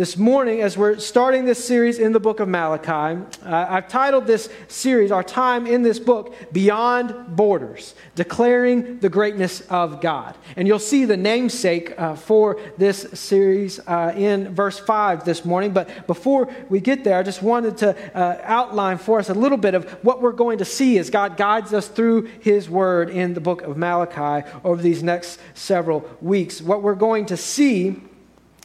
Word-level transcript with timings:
this 0.00 0.16
morning, 0.16 0.62
as 0.62 0.78
we're 0.78 0.98
starting 0.98 1.44
this 1.44 1.62
series 1.62 1.98
in 1.98 2.12
the 2.12 2.18
book 2.18 2.40
of 2.40 2.48
Malachi, 2.48 3.22
uh, 3.44 3.66
I've 3.68 3.86
titled 3.86 4.26
this 4.26 4.48
series, 4.66 5.12
our 5.12 5.22
time 5.22 5.66
in 5.66 5.82
this 5.82 5.98
book, 5.98 6.34
Beyond 6.52 7.36
Borders, 7.36 7.94
declaring 8.14 8.98
the 9.00 9.10
greatness 9.10 9.60
of 9.68 10.00
God. 10.00 10.38
And 10.56 10.66
you'll 10.66 10.78
see 10.78 11.04
the 11.04 11.18
namesake 11.18 12.00
uh, 12.00 12.14
for 12.14 12.58
this 12.78 13.08
series 13.12 13.78
uh, 13.80 14.14
in 14.16 14.54
verse 14.54 14.78
5 14.78 15.26
this 15.26 15.44
morning. 15.44 15.74
But 15.74 16.06
before 16.06 16.48
we 16.70 16.80
get 16.80 17.04
there, 17.04 17.18
I 17.18 17.22
just 17.22 17.42
wanted 17.42 17.76
to 17.76 18.16
uh, 18.16 18.40
outline 18.42 18.96
for 18.96 19.18
us 19.18 19.28
a 19.28 19.34
little 19.34 19.58
bit 19.58 19.74
of 19.74 19.84
what 20.02 20.22
we're 20.22 20.32
going 20.32 20.56
to 20.60 20.64
see 20.64 20.96
as 20.96 21.10
God 21.10 21.36
guides 21.36 21.74
us 21.74 21.88
through 21.88 22.22
His 22.40 22.70
Word 22.70 23.10
in 23.10 23.34
the 23.34 23.40
book 23.42 23.60
of 23.60 23.76
Malachi 23.76 24.48
over 24.64 24.80
these 24.80 25.02
next 25.02 25.38
several 25.52 26.08
weeks. 26.22 26.62
What 26.62 26.82
we're 26.82 26.94
going 26.94 27.26
to 27.26 27.36
see 27.36 28.00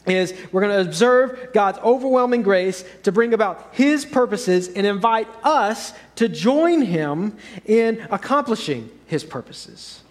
is 0.06 0.34
we're 0.52 0.60
going 0.60 0.72
to 0.72 0.88
observe 0.88 1.52
God's 1.52 1.78
overwhelming 1.78 2.42
grace 2.42 2.84
to 3.02 3.12
bring 3.12 3.34
about 3.34 3.68
His 3.72 4.04
purposes 4.04 4.68
and 4.68 4.86
invite 4.86 5.28
us 5.42 5.92
to 6.16 6.28
join 6.28 6.82
Him 6.82 7.36
in 7.64 8.06
accomplishing 8.10 8.90
His 9.06 9.24
purposes. 9.24 10.02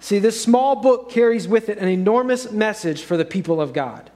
See, 0.00 0.18
this 0.18 0.40
small 0.40 0.76
book 0.76 1.10
carries 1.10 1.48
with 1.48 1.68
it 1.68 1.78
an 1.78 1.88
enormous 1.88 2.50
message 2.50 3.02
for 3.02 3.16
the 3.16 3.24
people 3.24 3.60
of 3.60 3.72
God. 3.72 4.10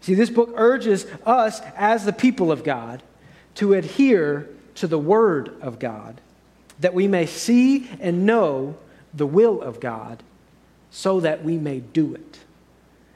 See, 0.00 0.14
this 0.14 0.30
book 0.30 0.52
urges 0.56 1.06
us 1.26 1.60
as 1.76 2.04
the 2.04 2.12
people 2.12 2.52
of 2.52 2.64
God 2.64 3.02
to 3.56 3.74
adhere 3.74 4.48
to 4.76 4.86
the 4.86 4.98
Word 4.98 5.52
of 5.60 5.78
God, 5.78 6.20
that 6.78 6.94
we 6.94 7.08
may 7.08 7.26
see 7.26 7.88
and 8.00 8.24
know 8.24 8.76
the 9.12 9.26
will 9.26 9.60
of 9.60 9.80
God, 9.80 10.22
so 10.90 11.20
that 11.20 11.44
we 11.44 11.58
may 11.58 11.80
do 11.80 12.14
it. 12.14 12.39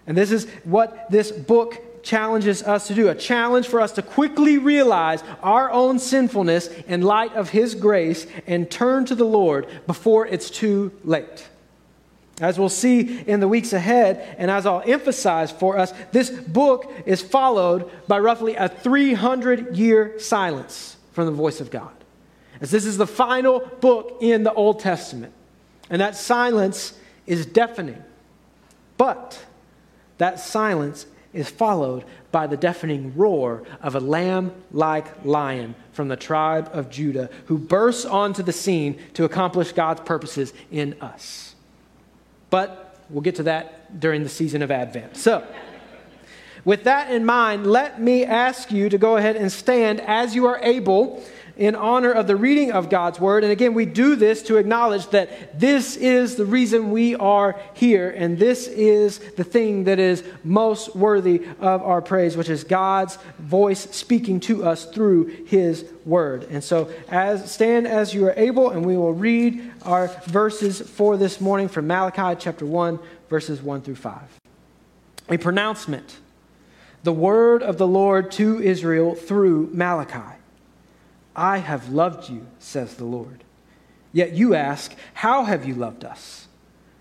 And 0.07 0.17
this 0.17 0.31
is 0.31 0.47
what 0.65 1.11
this 1.11 1.33
book 1.33 2.03
challenges 2.03 2.63
us 2.63 2.87
to 2.89 2.95
do 2.95 3.09
a 3.09 3.15
challenge 3.15 3.67
for 3.67 3.81
us 3.81 3.93
to 3.93 4.03
quickly 4.03 4.59
realize 4.59 5.25
our 5.43 5.71
own 5.71 5.99
sinfulness 5.99 6.69
in 6.87 7.03
light 7.03 7.33
of 7.35 7.51
His 7.51 7.75
grace 7.75 8.27
and 8.47 8.71
turn 8.71 9.07
to 9.07 9.15
the 9.15 9.25
Lord 9.25 9.67
before 9.87 10.27
it's 10.27 10.51
too 10.51 10.93
late. 11.03 11.49
As 12.41 12.59
we'll 12.59 12.69
see 12.69 13.21
in 13.21 13.41
the 13.41 13.49
weeks 13.49 13.73
ahead, 13.73 14.37
and 14.39 14.51
as 14.51 14.67
I'll 14.67 14.83
emphasize 14.85 15.53
for 15.53 15.79
us, 15.79 15.93
this 16.11 16.31
book 16.31 16.93
is 17.07 17.23
followed 17.23 17.91
by 18.09 18.19
roughly 18.19 18.57
a 18.57 18.69
300 18.69 19.77
year 19.77 20.19
silence 20.19 20.97
from 21.13 21.27
the 21.27 21.33
voice 21.33 21.61
of 21.61 21.71
God. 21.71 21.93
As 22.61 22.71
this 22.71 22.85
is 22.85 22.99
the 22.99 23.07
final 23.07 23.61
book 23.81 24.19
in 24.21 24.43
the 24.43 24.53
Old 24.53 24.81
Testament. 24.81 25.33
And 25.91 26.01
that 26.01 26.17
silence 26.17 26.99
is 27.27 27.47
deafening. 27.47 28.03
But 28.97 29.45
that 30.19 30.41
silence 30.41 31.07
is 31.33 31.51
followed 31.51 32.05
by 32.31 32.47
the 32.47 32.57
deafening 32.57 33.15
roar 33.17 33.65
of 33.83 33.95
a 33.95 34.01
lamb 34.01 34.53
like 34.73 35.25
lion 35.25 35.75
from 35.93 36.09
the 36.09 36.17
tribe 36.17 36.71
of 36.73 36.89
Judah 36.91 37.29
who 37.47 37.59
bursts 37.59 38.05
onto 38.05 38.43
the 38.43 38.53
scene 38.53 38.99
to 39.15 39.25
accomplish 39.25 39.73
God's 39.73 40.01
purposes 40.03 40.53
in 40.71 40.95
us. 41.01 41.55
But 42.51 43.01
we'll 43.11 43.23
get 43.23 43.35
to 43.37 43.43
that 43.45 44.01
during 44.01 44.23
the 44.23 44.29
season 44.29 44.63
of 44.63 44.71
Advent. 44.71 45.17
So, 45.17 45.47
with 46.65 46.85
that 46.85 47.11
in 47.11 47.27
mind, 47.27 47.67
let 47.67 48.01
me 48.01 48.25
ask 48.25 48.73
you 48.73 48.89
to 48.89 48.97
go 48.97 49.17
ahead 49.17 49.37
and 49.37 49.53
stand 49.53 50.01
as 50.01 50.35
you 50.35 50.47
are 50.47 50.59
able 50.63 51.23
in 51.57 51.75
honor 51.75 52.11
of 52.11 52.27
the 52.27 52.37
reading 52.37 52.73
of 52.73 52.91
God's 52.91 53.21
word. 53.21 53.45
And 53.45 53.53
again, 53.53 53.75
we 53.75 53.87
do 53.87 54.17
this 54.17 54.43
to 54.45 54.57
acknowledge 54.57 55.07
that 55.09 55.59
this 55.59 55.97
is 55.97 56.35
the 56.35 56.45
reason 56.45 56.91
we 56.91 57.15
are 57.15 57.61
here, 57.75 58.11
and 58.11 58.39
this 58.39 58.67
is 58.67 59.19
the 59.37 59.45
thing 59.45 59.85
that 59.85 59.99
is 59.99 60.25
most 60.43 60.97
worthy 60.97 61.47
of 61.61 61.83
our 61.83 62.03
praise, 62.03 62.37
which 62.37 62.49
is 62.49 62.65
God's 62.65 63.19
voice 63.39 63.81
speaking 63.95 64.41
to 64.41 64.65
us 64.65 64.85
through 64.87 65.27
his 65.47 65.85
word. 66.05 66.45
And 66.51 66.63
so, 66.63 66.91
as 67.09 67.51
stand 67.53 67.87
as 67.87 68.15
you 68.15 68.27
are 68.27 68.35
able, 68.37 68.71
and 68.71 68.85
we 68.85 68.97
will 68.97 69.13
read 69.13 69.73
our 69.83 70.09
verses 70.27 70.81
for 70.81 71.17
this 71.17 71.41
morning 71.41 71.69
from 71.69 71.87
Malachi 71.87 72.37
chapter 72.39 72.67
1, 72.67 72.99
verses 73.29 73.63
1 73.63 73.83
through 73.83 73.97
5. 73.97 74.21
A 75.31 75.39
pronouncement. 75.39 76.19
The 77.05 77.13
word 77.13 77.63
of 77.63 77.77
the 77.79 77.87
Lord 77.87 78.33
to 78.33 78.61
Israel 78.63 79.15
through 79.15 79.71
Malachi. 79.73 80.34
I 81.37 81.59
have 81.59 81.89
loved 81.89 82.29
you, 82.29 82.47
says 82.59 82.95
the 82.95 83.05
Lord. 83.05 83.45
Yet 84.13 84.33
you 84.33 84.55
ask, 84.55 84.95
How 85.15 85.45
have 85.45 85.67
you 85.67 85.75
loved 85.75 86.05
us? 86.05 86.47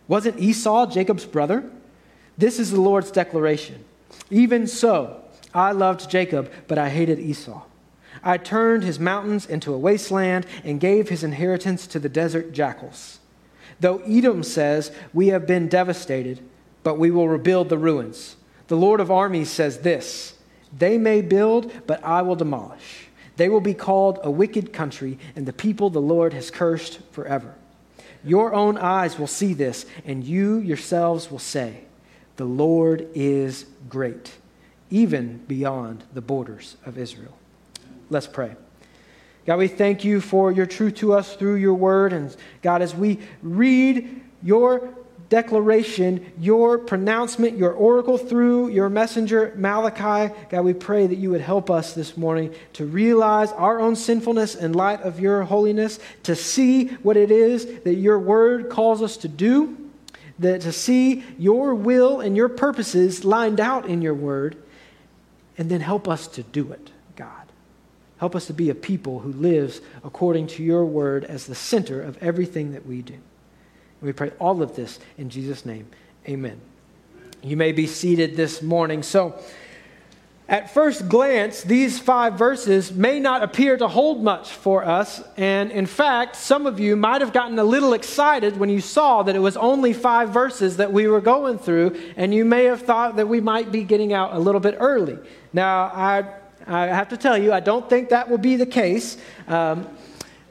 Wasn't 0.08 0.40
Esau 0.40 0.88
Jacob's 0.88 1.26
brother? 1.26 1.70
This 2.38 2.60
is 2.60 2.72
the 2.72 2.82
Lord's 2.82 3.12
declaration. 3.12 3.86
Even 4.30 4.68
so, 4.68 5.22
I 5.54 5.72
loved 5.72 6.10
Jacob, 6.10 6.52
but 6.68 6.78
I 6.78 6.90
hated 6.90 7.20
Esau. 7.20 7.64
I 8.24 8.38
turned 8.38 8.84
his 8.84 9.00
mountains 9.00 9.46
into 9.46 9.74
a 9.74 9.78
wasteland 9.78 10.46
and 10.64 10.80
gave 10.80 11.10
his 11.10 11.24
inheritance 11.24 11.88
to 11.88 12.00
the 12.00 12.10
desert 12.10 12.54
jackals. 12.54 13.20
Though 13.80 14.00
Edom 14.00 14.44
says, 14.44 14.92
We 15.14 15.28
have 15.28 15.46
been 15.46 15.68
devastated, 15.68 16.40
but 16.84 16.98
we 16.98 17.12
will 17.12 17.28
rebuild 17.28 17.70
the 17.70 17.78
ruins. 17.78 18.36
The 18.68 18.78
Lord 18.78 19.00
of 19.00 19.12
armies 19.12 19.50
says 19.50 19.80
this 19.80 20.36
They 20.76 20.98
may 20.98 21.22
build, 21.22 21.72
but 21.86 22.04
I 22.04 22.22
will 22.22 22.36
demolish. 22.36 23.03
They 23.36 23.50
will 23.50 23.62
be 23.62 23.74
called 23.74 24.20
a 24.24 24.32
wicked 24.32 24.74
country, 24.74 25.18
and 25.36 25.46
the 25.46 25.54
people 25.54 25.90
the 25.90 26.02
Lord 26.02 26.34
has 26.34 26.52
cursed 26.52 27.00
forever. 27.12 27.56
Your 28.24 28.54
own 28.54 28.78
eyes 28.78 29.20
will 29.20 29.28
see 29.28 29.54
this, 29.54 29.86
and 30.06 30.24
you 30.24 30.60
yourselves 30.60 31.30
will 31.30 31.40
say, 31.40 31.82
The 32.38 32.46
Lord 32.46 33.08
is 33.14 33.66
great, 33.90 34.32
even 34.90 35.38
beyond 35.48 36.04
the 36.14 36.22
borders 36.22 36.78
of 36.86 36.98
Israel. 36.98 37.38
Let's 38.10 38.28
pray. 38.28 38.56
God, 39.46 39.58
we 39.58 39.68
thank 39.68 40.06
you 40.06 40.22
for 40.22 40.52
your 40.52 40.66
truth 40.66 40.96
to 40.96 41.14
us 41.14 41.36
through 41.36 41.56
your 41.56 41.74
word. 41.74 42.14
And 42.14 42.34
God, 42.62 42.82
as 42.82 42.96
we 42.96 43.20
read 43.42 44.22
your 44.42 44.94
declaration, 45.30 46.32
your 46.40 46.78
pronouncement, 46.78 47.58
your 47.58 47.72
oracle 47.72 48.18
through 48.18 48.70
your 48.70 48.90
messenger, 48.90 49.54
Malachi. 49.56 50.34
God, 50.50 50.64
we 50.64 50.74
pray 50.74 51.08
that 51.08 51.18
you 51.18 51.32
would 51.32 51.42
help 51.42 51.70
us 51.70 51.94
this 51.94 52.16
morning 52.16 52.54
to 52.74 52.86
realize 52.86 53.52
our 53.54 53.80
own 53.80 53.96
sinfulness 53.96 54.56
in 54.56 54.74
light 54.74 55.02
of 55.02 55.20
your 55.20 55.44
holiness, 55.44 56.00
to 56.24 56.36
see 56.36 56.88
what 57.04 57.18
it 57.18 57.32
is 57.32 57.66
that 57.82 57.96
your 57.96 58.20
word 58.20 58.70
calls 58.70 59.02
us 59.02 59.18
to 59.18 59.28
do, 59.28 59.78
that 60.40 60.62
to 60.62 60.72
see 60.72 61.24
your 61.38 61.74
will 61.74 62.20
and 62.22 62.36
your 62.36 62.50
purposes 62.50 63.24
lined 63.26 63.60
out 63.60 63.86
in 63.86 64.02
your 64.02 64.14
word, 64.14 64.58
and 65.58 65.70
then 65.70 65.82
help 65.82 66.08
us 66.08 66.28
to 66.28 66.44
do 66.44 66.72
it, 66.72 66.92
God. 67.16 67.30
Help 68.18 68.36
us 68.36 68.48
to 68.48 68.54
be 68.54 68.70
a 68.70 68.76
people 68.76 69.20
who 69.20 69.32
lives 69.34 69.82
according 70.04 70.48
to 70.48 70.64
your 70.64 70.86
word 70.86 71.24
as 71.26 71.46
the 71.46 71.56
center 71.56 72.02
of 72.02 72.18
everything 72.18 72.74
that 72.74 72.86
we 72.86 73.02
do. 73.02 73.18
We 74.04 74.12
pray 74.12 74.32
all 74.38 74.62
of 74.62 74.76
this 74.76 75.00
in 75.18 75.30
Jesus' 75.30 75.66
name. 75.66 75.88
Amen. 76.28 76.60
You 77.42 77.56
may 77.56 77.72
be 77.72 77.88
seated 77.88 78.36
this 78.36 78.62
morning. 78.62 79.02
So, 79.02 79.40
at 80.50 80.74
first 80.74 81.08
glance, 81.08 81.62
these 81.62 82.00
five 82.00 82.34
verses 82.34 82.92
may 82.92 83.18
not 83.18 83.44
appear 83.44 83.78
to 83.78 83.88
hold 83.88 84.22
much 84.22 84.52
for 84.52 84.84
us. 84.84 85.24
And 85.38 85.72
in 85.72 85.86
fact, 85.86 86.36
some 86.36 86.68
of 86.68 86.82
you 86.82 86.98
might 86.98 87.22
have 87.22 87.32
gotten 87.32 87.58
a 87.58 87.64
little 87.64 87.94
excited 87.94 88.58
when 88.58 88.70
you 88.70 88.82
saw 88.82 89.24
that 89.24 89.38
it 89.38 89.40
was 89.40 89.56
only 89.56 89.94
five 89.94 90.32
verses 90.32 90.76
that 90.78 90.92
we 90.92 91.08
were 91.08 91.22
going 91.22 91.58
through, 91.58 91.98
and 92.18 92.34
you 92.34 92.44
may 92.44 92.66
have 92.66 92.82
thought 92.82 93.16
that 93.16 93.30
we 93.30 93.40
might 93.40 93.72
be 93.72 93.84
getting 93.84 94.12
out 94.12 94.34
a 94.34 94.40
little 94.40 94.62
bit 94.62 94.76
early. 94.80 95.18
Now, 95.54 95.84
I, 95.86 96.26
I 96.68 96.88
have 96.88 97.08
to 97.10 97.18
tell 97.18 97.38
you, 97.38 97.54
I 97.54 97.62
don't 97.62 97.90
think 97.90 98.10
that 98.10 98.30
will 98.30 98.38
be 98.38 98.58
the 98.58 98.66
case. 98.66 99.16
Um, 99.48 99.88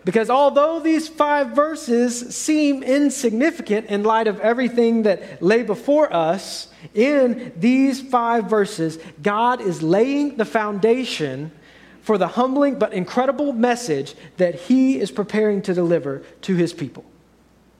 because 0.05 0.31
although 0.31 0.81
these 0.81 1.09
five 1.09 1.51
verses 1.51 2.35
seem 2.35 2.83
insignificant 2.83 3.87
in 3.87 4.03
light 4.03 4.27
of 4.27 4.41
everything 4.41 5.05
that 5.05 5.43
lay 5.43 5.63
before 5.63 6.13
us, 6.13 6.69
in 6.95 7.53
these 7.57 8.01
five 8.01 8.51
verses, 8.51 8.99
God 9.23 9.61
is 9.61 9.83
laying 9.83 10.37
the 10.37 10.45
foundation 10.45 11.53
for 12.01 12.19
the 12.19 12.27
humbling 12.27 12.79
but 12.79 12.93
incredible 12.93 13.53
message 13.53 14.15
that 14.39 14.57
He 14.57 14.99
is 14.99 15.13
preparing 15.13 15.63
to 15.63 15.75
deliver 15.75 16.23
to 16.43 16.57
His 16.57 16.73
people. 16.73 17.05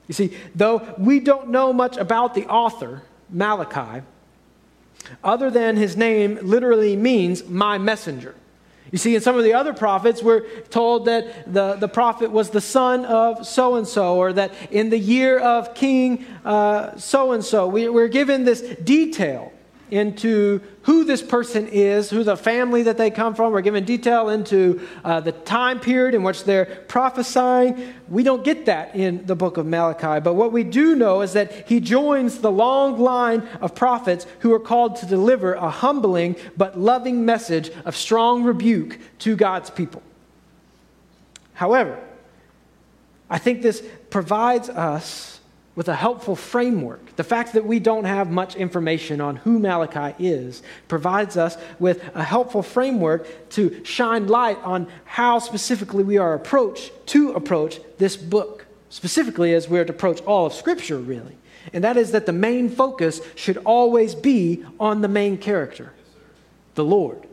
You 0.07 0.15
see, 0.15 0.37
though 0.55 0.95
we 0.99 1.21
don't 1.21 1.51
know 1.51 1.73
much 1.73 1.97
about 1.97 2.35
the 2.35 2.47
author, 2.47 3.03
Malachi, 3.31 4.03
other 5.25 5.51
than 5.51 5.77
his 5.77 5.97
name 5.97 6.39
literally 6.43 6.97
means 6.97 7.45
my 7.49 7.79
messenger. 7.79 8.35
You 8.93 8.99
see, 8.99 9.15
in 9.15 9.23
some 9.23 9.39
of 9.39 9.45
the 9.45 9.55
other 9.55 9.73
prophets, 9.73 10.23
we're 10.23 10.47
told 10.65 11.07
that 11.07 11.51
the, 11.53 11.77
the 11.77 11.89
prophet 11.89 12.31
was 12.31 12.51
the 12.51 12.61
son 12.61 13.07
of 13.07 13.47
so 13.47 13.77
and 13.77 13.89
so, 13.89 14.17
or 14.17 14.35
that 14.35 14.53
in 14.71 14.91
the 14.91 14.99
year 14.99 15.39
of 15.39 15.75
King 15.75 16.27
so 16.45 17.33
and 17.33 17.43
so. 17.43 17.67
We're 17.67 18.09
given 18.09 18.45
this 18.45 18.61
detail. 18.61 19.51
Into 19.93 20.63
who 20.83 21.05
this 21.05 21.21
person 21.21 21.69
is, 21.69 22.09
who 22.09 22.25
the 22.25 22.37
family 22.37 22.83
that 22.85 22.97
they 22.97 23.11
come 23.11 23.35
from. 23.35 23.53
We're 23.53 23.61
given 23.61 23.85
detail 23.85 24.31
into 24.31 24.89
uh, 25.05 25.21
the 25.21 25.33
time 25.33 25.81
period 25.81 26.15
in 26.15 26.23
which 26.23 26.45
they're 26.45 26.65
prophesying. 26.65 27.93
We 28.09 28.23
don't 28.23 28.43
get 28.43 28.65
that 28.65 28.97
in 28.97 29.27
the 29.27 29.37
book 29.37 29.59
of 29.59 29.67
Malachi. 29.67 30.21
But 30.21 30.33
what 30.33 30.51
we 30.51 30.65
do 30.65 30.97
know 30.97 31.21
is 31.21 31.35
that 31.35 31.69
he 31.69 31.79
joins 31.79 32.39
the 32.39 32.51
long 32.51 32.99
line 32.99 33.47
of 33.61 33.75
prophets 33.75 34.27
who 34.39 34.55
are 34.55 34.61
called 34.61 34.97
to 34.97 35.07
deliver 35.07 35.53
a 35.53 35.69
humbling 35.69 36.37
but 36.57 36.81
loving 36.81 37.27
message 37.27 37.71
of 37.85 37.95
strong 37.95 38.45
rebuke 38.45 38.99
to 39.19 39.37
God's 39.37 39.69
people. 39.69 40.03
However, 41.53 42.03
I 43.29 43.37
think 43.37 43.61
this 43.61 43.87
provides 44.09 44.71
us 44.71 45.41
with 45.75 45.89
a 45.89 45.95
helpful 45.95 46.37
framework. 46.37 47.17
The 47.17 47.25
fact 47.25 47.55
that 47.55 47.65
we 47.65 47.79
don't 47.79 48.05
have 48.05 48.31
much 48.31 48.57
information 48.57 49.21
on 49.21 49.37
who 49.37 49.59
Malachi 49.59 50.15
is 50.23 50.63
provides 50.89 51.37
us 51.37 51.57
with 51.79 52.03
a 52.15 52.23
helpful 52.23 52.63
framework 52.63 53.51
to 53.51 53.83
shine 53.85 54.27
light 54.27 54.59
on 54.63 54.87
how 55.05 55.39
specifically 55.39 56.05
we 56.05 56.19
are 56.19 56.35
approach 56.35 56.91
to 57.07 57.33
approach 57.33 57.81
this 57.99 58.17
book, 58.17 58.67
specifically 58.91 59.55
as 59.55 59.69
we're 59.69 59.85
to 59.85 59.93
approach 59.93 60.21
all 60.23 60.47
of 60.47 60.53
Scripture, 60.53 60.99
really. 60.99 61.37
And 61.73 61.85
that 61.85 61.97
is 61.97 62.13
that 62.13 62.27
the 62.27 62.33
main 62.33 62.69
focus 62.69 63.21
should 63.35 63.57
always 63.59 64.15
be 64.15 64.65
on 64.79 65.01
the 65.01 65.09
main 65.09 65.39
character, 65.39 65.93
the 66.75 66.85
Lord. 66.85 67.27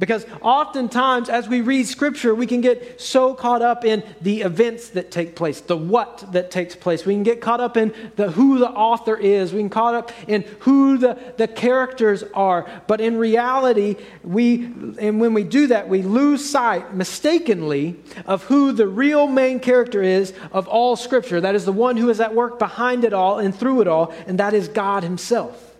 Because 0.00 0.26
oftentimes, 0.40 1.28
as 1.28 1.48
we 1.48 1.60
read 1.60 1.86
scripture, 1.86 2.34
we 2.34 2.48
can 2.48 2.60
get 2.60 3.00
so 3.00 3.32
caught 3.32 3.62
up 3.62 3.84
in 3.84 4.02
the 4.20 4.40
events 4.40 4.88
that 4.90 5.12
take 5.12 5.36
place, 5.36 5.60
the 5.60 5.76
what 5.76 6.32
that 6.32 6.50
takes 6.50 6.74
place. 6.74 7.06
We 7.06 7.14
can 7.14 7.22
get 7.22 7.40
caught 7.40 7.60
up 7.60 7.76
in 7.76 7.94
the 8.16 8.32
who 8.32 8.58
the 8.58 8.68
author 8.68 9.16
is. 9.16 9.52
We 9.52 9.60
can 9.60 9.70
caught 9.70 9.94
up 9.94 10.10
in 10.26 10.42
who 10.60 10.98
the, 10.98 11.16
the 11.36 11.46
characters 11.46 12.24
are. 12.34 12.68
But 12.88 13.00
in 13.00 13.16
reality, 13.16 13.94
we 14.24 14.64
and 14.98 15.20
when 15.20 15.32
we 15.32 15.44
do 15.44 15.68
that, 15.68 15.88
we 15.88 16.02
lose 16.02 16.44
sight 16.44 16.92
mistakenly 16.92 17.96
of 18.26 18.42
who 18.44 18.72
the 18.72 18.88
real 18.88 19.28
main 19.28 19.60
character 19.60 20.02
is 20.02 20.34
of 20.50 20.66
all 20.66 20.96
scripture. 20.96 21.40
That 21.40 21.54
is 21.54 21.64
the 21.64 21.72
one 21.72 21.96
who 21.96 22.10
is 22.10 22.18
at 22.18 22.34
work 22.34 22.58
behind 22.58 23.04
it 23.04 23.12
all 23.12 23.38
and 23.38 23.54
through 23.54 23.82
it 23.82 23.86
all, 23.86 24.12
and 24.26 24.40
that 24.40 24.54
is 24.54 24.66
God 24.66 25.04
Himself. 25.04 25.73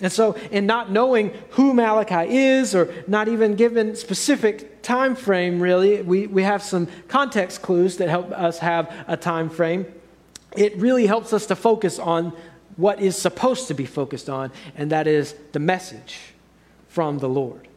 And 0.00 0.12
so, 0.12 0.32
in 0.50 0.66
not 0.66 0.90
knowing 0.90 1.30
who 1.50 1.72
Malachi 1.72 2.36
is, 2.36 2.74
or 2.74 2.92
not 3.06 3.28
even 3.28 3.54
given 3.54 3.94
specific 3.94 4.82
time 4.82 5.14
frame, 5.14 5.60
really, 5.60 6.02
we, 6.02 6.26
we 6.26 6.42
have 6.42 6.62
some 6.62 6.88
context 7.06 7.62
clues 7.62 7.96
that 7.98 8.08
help 8.08 8.32
us 8.32 8.58
have 8.58 8.92
a 9.06 9.16
time 9.16 9.48
frame. 9.48 9.86
It 10.56 10.76
really 10.76 11.06
helps 11.06 11.32
us 11.32 11.46
to 11.46 11.56
focus 11.56 11.98
on 11.98 12.32
what 12.76 13.00
is 13.00 13.16
supposed 13.16 13.68
to 13.68 13.74
be 13.74 13.86
focused 13.86 14.28
on, 14.28 14.50
and 14.76 14.90
that 14.90 15.06
is 15.06 15.34
the 15.52 15.60
message 15.60 16.18
from 16.88 17.18
the 17.18 17.28
Lord. 17.28 17.68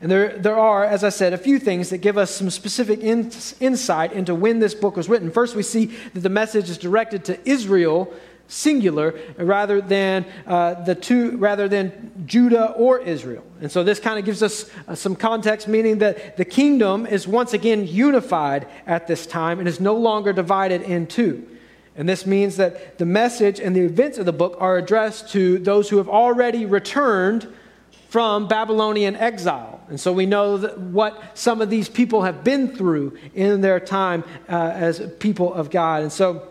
And 0.00 0.10
there, 0.10 0.36
there 0.36 0.58
are, 0.58 0.84
as 0.84 1.04
I 1.04 1.10
said, 1.10 1.32
a 1.32 1.38
few 1.38 1.60
things 1.60 1.90
that 1.90 1.98
give 1.98 2.18
us 2.18 2.32
some 2.32 2.50
specific 2.50 3.00
in, 3.00 3.30
insight 3.60 4.12
into 4.12 4.34
when 4.34 4.58
this 4.58 4.74
book 4.74 4.96
was 4.96 5.08
written. 5.08 5.30
First, 5.30 5.54
we 5.54 5.62
see 5.62 5.86
that 6.14 6.20
the 6.20 6.28
message 6.28 6.68
is 6.68 6.76
directed 6.76 7.24
to 7.26 7.48
Israel 7.48 8.12
singular 8.52 9.18
rather 9.38 9.80
than 9.80 10.26
uh, 10.46 10.74
the 10.84 10.94
two 10.94 11.36
rather 11.38 11.68
than 11.68 12.12
judah 12.26 12.72
or 12.72 12.98
israel. 13.00 13.44
And 13.60 13.72
so 13.72 13.82
this 13.82 13.98
kind 13.98 14.18
of 14.18 14.24
gives 14.24 14.42
us 14.42 14.70
uh, 14.86 14.94
some 14.94 15.16
context 15.16 15.68
meaning 15.68 15.98
that 15.98 16.36
the 16.36 16.44
kingdom 16.44 17.06
is 17.06 17.26
once 17.26 17.54
again 17.54 17.86
unified 17.86 18.66
at 18.86 19.06
this 19.06 19.26
time 19.26 19.58
and 19.58 19.66
is 19.66 19.80
no 19.80 19.94
longer 19.94 20.32
divided 20.32 20.82
in 20.82 21.06
two. 21.06 21.48
And 21.96 22.08
this 22.08 22.26
means 22.26 22.56
that 22.56 22.98
the 22.98 23.06
message 23.06 23.58
and 23.60 23.74
the 23.74 23.80
events 23.80 24.18
of 24.18 24.26
the 24.26 24.32
book 24.32 24.56
are 24.60 24.76
addressed 24.76 25.30
to 25.32 25.58
those 25.58 25.88
who 25.88 25.96
have 25.98 26.08
already 26.08 26.66
returned 26.66 27.52
from 28.08 28.48
babylonian 28.48 29.16
exile. 29.16 29.80
And 29.88 29.98
so 29.98 30.12
we 30.12 30.26
know 30.26 30.58
what 30.58 31.38
some 31.38 31.62
of 31.62 31.70
these 31.70 31.88
people 31.88 32.22
have 32.22 32.44
been 32.44 32.76
through 32.76 33.18
in 33.34 33.62
their 33.62 33.80
time 33.80 34.24
uh, 34.48 34.72
as 34.74 35.00
people 35.18 35.54
of 35.54 35.70
god. 35.70 36.02
And 36.02 36.12
so 36.12 36.48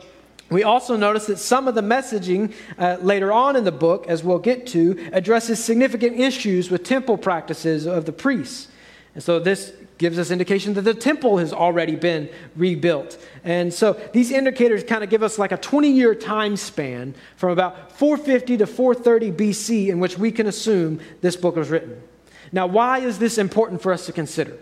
we 0.52 0.64
also 0.64 0.98
notice 0.98 1.28
that 1.28 1.38
some 1.38 1.68
of 1.68 1.76
the 1.76 1.82
messaging 1.82 2.54
uh, 2.78 2.98
later 3.02 3.32
on 3.32 3.56
in 3.56 3.64
the 3.64 3.72
book, 3.72 4.06
as 4.08 4.24
we'll 4.24 4.40
get 4.40 4.68
to, 4.68 5.10
addresses 5.14 5.64
significant 5.64 6.20
issues 6.20 6.70
with 6.70 6.84
temple 6.84 7.18
practices 7.18 7.86
of 7.86 8.06
the 8.06 8.12
priests. 8.12 8.68
And 9.16 9.24
so 9.24 9.40
this 9.40 9.74
gives 9.98 10.18
us 10.18 10.32
indication 10.32 10.74
that 10.74 10.82
the 10.82 10.94
temple 10.94 11.38
has 11.38 11.54
already 11.54 11.96
been 11.96 12.30
rebuilt. 12.56 13.18
And 13.44 13.74
so 13.74 13.94
these 14.14 14.32
indicators 14.32 14.84
kind 14.84 15.04
of 15.04 15.10
give 15.10 15.24
us 15.24 15.38
like 15.38 15.52
a 15.52 15.58
20 15.58 15.90
year 15.90 16.16
time 16.16 16.58
span 16.58 17.16
from 17.38 17.52
about 17.52 17.98
450 17.98 18.58
to 18.58 18.68
430 18.68 19.32
BC 19.32 19.88
in 19.88 20.00
which 20.00 20.18
we 20.18 20.32
can 20.32 20.48
assume 20.48 21.00
this 21.22 21.36
book 21.36 21.56
was 21.56 21.70
written. 21.70 22.02
Now, 22.52 22.68
why 22.68 23.00
is 23.00 23.20
this 23.20 23.38
important 23.38 23.82
for 23.82 23.94
us 23.94 24.06
to 24.08 24.12
consider? 24.12 24.58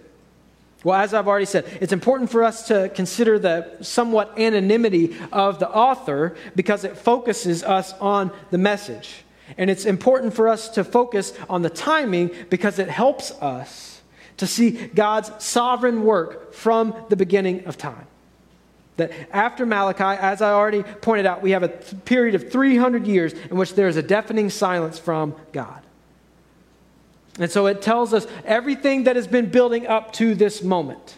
Well, 0.83 0.97
as 0.97 1.13
I've 1.13 1.27
already 1.27 1.45
said, 1.45 1.65
it's 1.81 1.91
important 1.91 2.29
for 2.29 2.43
us 2.43 2.67
to 2.67 2.89
consider 2.95 3.37
the 3.37 3.77
somewhat 3.81 4.39
anonymity 4.39 5.17
of 5.31 5.59
the 5.59 5.69
author 5.69 6.35
because 6.55 6.85
it 6.85 6.97
focuses 6.97 7.63
us 7.63 7.93
on 7.93 8.31
the 8.49 8.57
message. 8.57 9.23
And 9.57 9.69
it's 9.69 9.85
important 9.85 10.33
for 10.33 10.47
us 10.47 10.69
to 10.69 10.83
focus 10.83 11.33
on 11.49 11.63
the 11.63 11.69
timing 11.69 12.31
because 12.49 12.79
it 12.79 12.87
helps 12.87 13.31
us 13.41 14.01
to 14.37 14.47
see 14.47 14.71
God's 14.71 15.31
sovereign 15.43 16.03
work 16.03 16.53
from 16.53 16.95
the 17.09 17.17
beginning 17.17 17.65
of 17.65 17.77
time. 17.77 18.07
That 18.95 19.11
after 19.31 19.65
Malachi, 19.65 20.19
as 20.21 20.41
I 20.41 20.51
already 20.53 20.83
pointed 20.83 21.25
out, 21.25 21.41
we 21.41 21.51
have 21.51 21.63
a 21.63 21.69
period 21.69 22.35
of 22.35 22.51
300 22.51 23.05
years 23.05 23.33
in 23.33 23.57
which 23.57 23.73
there 23.73 23.89
is 23.89 23.97
a 23.97 24.03
deafening 24.03 24.49
silence 24.49 24.97
from 24.97 25.35
God. 25.51 25.81
And 27.39 27.49
so 27.49 27.67
it 27.67 27.81
tells 27.81 28.13
us 28.13 28.27
everything 28.45 29.05
that 29.05 29.15
has 29.15 29.25
been 29.25 29.49
building 29.49 29.87
up 29.87 30.11
to 30.13 30.35
this 30.35 30.61
moment, 30.61 31.17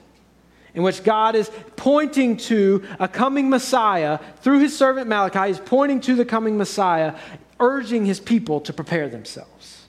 in 0.76 0.84
which 0.84 1.04
God 1.04 1.36
is 1.36 1.50
pointing 1.76 2.38
to 2.38 2.84
a 3.00 3.08
coming 3.08 3.50
Messiah 3.50 4.20
through 4.42 4.60
his 4.60 4.78
servant 4.78 5.08
Malachi, 5.08 5.50
is 5.50 5.60
pointing 5.60 6.00
to 6.02 6.16
the 6.16 6.24
coming 6.24 6.58
Messiah, 6.58 7.16
urging 7.60 8.06
his 8.06 8.20
people 8.20 8.62
to 8.62 8.72
prepare 8.72 9.10
themselves. 9.10 9.88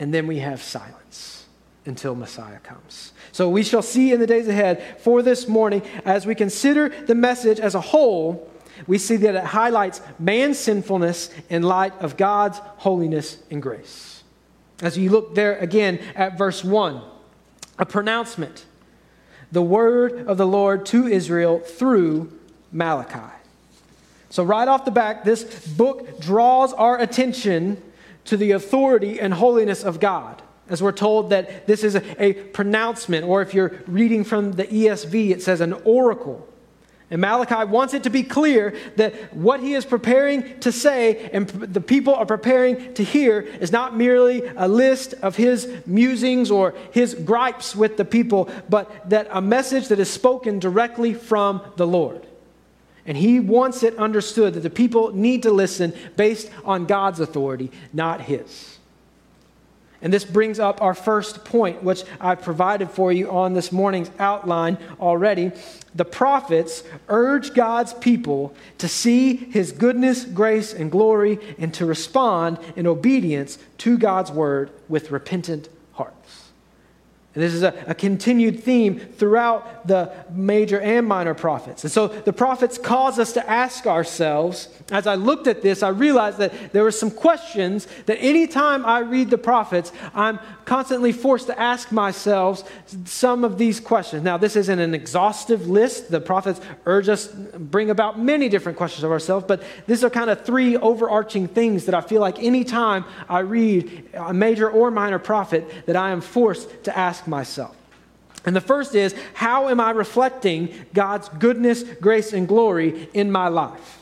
And 0.00 0.12
then 0.12 0.26
we 0.26 0.40
have 0.40 0.60
silence 0.60 1.46
until 1.86 2.16
Messiah 2.16 2.58
comes. 2.58 3.12
So 3.30 3.48
we 3.48 3.62
shall 3.62 3.82
see 3.82 4.12
in 4.12 4.18
the 4.18 4.26
days 4.26 4.48
ahead 4.48 5.00
for 5.00 5.22
this 5.22 5.46
morning, 5.46 5.82
as 6.04 6.26
we 6.26 6.34
consider 6.34 6.88
the 6.88 7.14
message 7.14 7.60
as 7.60 7.74
a 7.74 7.80
whole, 7.80 8.50
we 8.88 8.98
see 8.98 9.16
that 9.16 9.36
it 9.36 9.44
highlights 9.44 10.00
man's 10.18 10.58
sinfulness 10.58 11.30
in 11.48 11.62
light 11.62 11.92
of 12.00 12.16
God's 12.16 12.58
holiness 12.78 13.38
and 13.50 13.62
grace. 13.62 14.13
As 14.80 14.98
you 14.98 15.10
look 15.10 15.34
there 15.34 15.56
again 15.58 16.00
at 16.14 16.36
verse 16.36 16.64
1, 16.64 17.00
a 17.78 17.86
pronouncement. 17.86 18.64
The 19.52 19.62
word 19.62 20.26
of 20.26 20.36
the 20.36 20.46
Lord 20.46 20.84
to 20.86 21.06
Israel 21.06 21.60
through 21.60 22.32
Malachi. 22.72 23.32
So, 24.30 24.42
right 24.42 24.66
off 24.66 24.84
the 24.84 24.90
back, 24.90 25.22
this 25.24 25.44
book 25.66 26.20
draws 26.20 26.72
our 26.72 26.98
attention 26.98 27.80
to 28.24 28.36
the 28.36 28.50
authority 28.50 29.20
and 29.20 29.34
holiness 29.34 29.84
of 29.84 30.00
God. 30.00 30.42
As 30.68 30.82
we're 30.82 30.92
told 30.92 31.30
that 31.30 31.66
this 31.66 31.84
is 31.84 31.94
a, 31.94 32.22
a 32.22 32.32
pronouncement, 32.32 33.26
or 33.26 33.42
if 33.42 33.54
you're 33.54 33.80
reading 33.86 34.24
from 34.24 34.52
the 34.52 34.64
ESV, 34.64 35.30
it 35.30 35.42
says 35.42 35.60
an 35.60 35.74
oracle. 35.84 36.48
And 37.14 37.20
Malachi 37.20 37.64
wants 37.70 37.94
it 37.94 38.02
to 38.02 38.10
be 38.10 38.24
clear 38.24 38.74
that 38.96 39.32
what 39.32 39.60
he 39.60 39.74
is 39.74 39.84
preparing 39.84 40.58
to 40.58 40.72
say 40.72 41.30
and 41.32 41.46
the 41.48 41.80
people 41.80 42.12
are 42.12 42.26
preparing 42.26 42.92
to 42.94 43.04
hear 43.04 43.38
is 43.38 43.70
not 43.70 43.96
merely 43.96 44.42
a 44.56 44.66
list 44.66 45.14
of 45.22 45.36
his 45.36 45.72
musings 45.86 46.50
or 46.50 46.74
his 46.90 47.14
gripes 47.14 47.76
with 47.76 47.96
the 47.96 48.04
people, 48.04 48.50
but 48.68 49.08
that 49.10 49.28
a 49.30 49.40
message 49.40 49.86
that 49.88 50.00
is 50.00 50.10
spoken 50.10 50.58
directly 50.58 51.14
from 51.14 51.62
the 51.76 51.86
Lord. 51.86 52.26
And 53.06 53.16
he 53.16 53.38
wants 53.38 53.84
it 53.84 53.96
understood 53.96 54.54
that 54.54 54.64
the 54.64 54.68
people 54.68 55.14
need 55.14 55.44
to 55.44 55.52
listen 55.52 55.92
based 56.16 56.50
on 56.64 56.84
God's 56.84 57.20
authority, 57.20 57.70
not 57.92 58.22
his. 58.22 58.73
And 60.04 60.12
this 60.12 60.26
brings 60.26 60.60
up 60.60 60.82
our 60.82 60.92
first 60.92 61.46
point, 61.46 61.82
which 61.82 62.04
I've 62.20 62.42
provided 62.42 62.90
for 62.90 63.10
you 63.10 63.30
on 63.30 63.54
this 63.54 63.72
morning's 63.72 64.10
outline 64.18 64.76
already. 65.00 65.50
The 65.94 66.04
prophets 66.04 66.84
urge 67.08 67.54
God's 67.54 67.94
people 67.94 68.54
to 68.78 68.86
see 68.86 69.34
his 69.34 69.72
goodness, 69.72 70.24
grace, 70.24 70.74
and 70.74 70.92
glory, 70.92 71.38
and 71.58 71.72
to 71.74 71.86
respond 71.86 72.58
in 72.76 72.86
obedience 72.86 73.58
to 73.78 73.96
God's 73.96 74.30
word 74.30 74.70
with 74.90 75.10
repentant. 75.10 75.70
And 77.34 77.42
this 77.42 77.52
is 77.52 77.64
a, 77.64 77.74
a, 77.88 77.94
continued 77.94 78.62
theme 78.62 79.00
throughout 79.00 79.88
the 79.88 80.12
major 80.30 80.80
and 80.80 81.04
minor 81.04 81.34
prophets. 81.34 81.82
And 81.82 81.92
so 81.92 82.06
the 82.06 82.32
prophets 82.32 82.78
cause 82.78 83.18
us 83.18 83.32
to 83.32 83.50
ask 83.50 83.86
ourselves, 83.86 84.68
as 84.92 85.08
I 85.08 85.16
looked 85.16 85.48
at 85.48 85.60
this, 85.60 85.82
I 85.82 85.88
realized 85.88 86.38
that 86.38 86.72
there 86.72 86.84
were 86.84 86.92
some 86.92 87.10
questions 87.10 87.88
that 88.06 88.18
anytime 88.18 88.86
I 88.86 89.00
read 89.00 89.30
the 89.30 89.38
prophets, 89.38 89.90
I'm 90.14 90.38
constantly 90.64 91.10
forced 91.10 91.48
to 91.48 91.58
ask 91.58 91.90
myself 91.90 92.70
some 93.04 93.42
of 93.42 93.58
these 93.58 93.80
questions. 93.80 94.22
Now, 94.22 94.36
this 94.36 94.54
isn't 94.54 94.78
an 94.78 94.94
exhaustive 94.94 95.66
list. 95.66 96.12
The 96.12 96.20
prophets 96.20 96.60
urge 96.86 97.08
us, 97.08 97.26
bring 97.26 97.90
about 97.90 98.16
many 98.16 98.48
different 98.48 98.78
questions 98.78 99.02
of 99.02 99.10
ourselves, 99.10 99.44
but 99.48 99.64
these 99.88 100.04
are 100.04 100.10
kind 100.10 100.30
of 100.30 100.44
three 100.44 100.76
overarching 100.76 101.48
things 101.48 101.86
that 101.86 101.96
I 101.96 102.00
feel 102.00 102.20
like 102.20 102.40
anytime 102.40 103.04
I 103.28 103.40
read 103.40 104.08
a 104.14 104.32
major 104.32 104.70
or 104.70 104.92
minor 104.92 105.18
prophet, 105.18 105.68
that 105.86 105.96
I 105.96 106.10
am 106.10 106.20
forced 106.20 106.84
to 106.84 106.96
ask 106.96 107.23
myself. 107.26 107.76
And 108.44 108.54
the 108.54 108.60
first 108.60 108.94
is 108.94 109.14
how 109.32 109.68
am 109.68 109.80
I 109.80 109.90
reflecting 109.90 110.86
God's 110.92 111.28
goodness, 111.30 111.82
grace, 112.00 112.32
and 112.32 112.46
glory 112.46 113.08
in 113.14 113.30
my 113.30 113.48
life? 113.48 114.00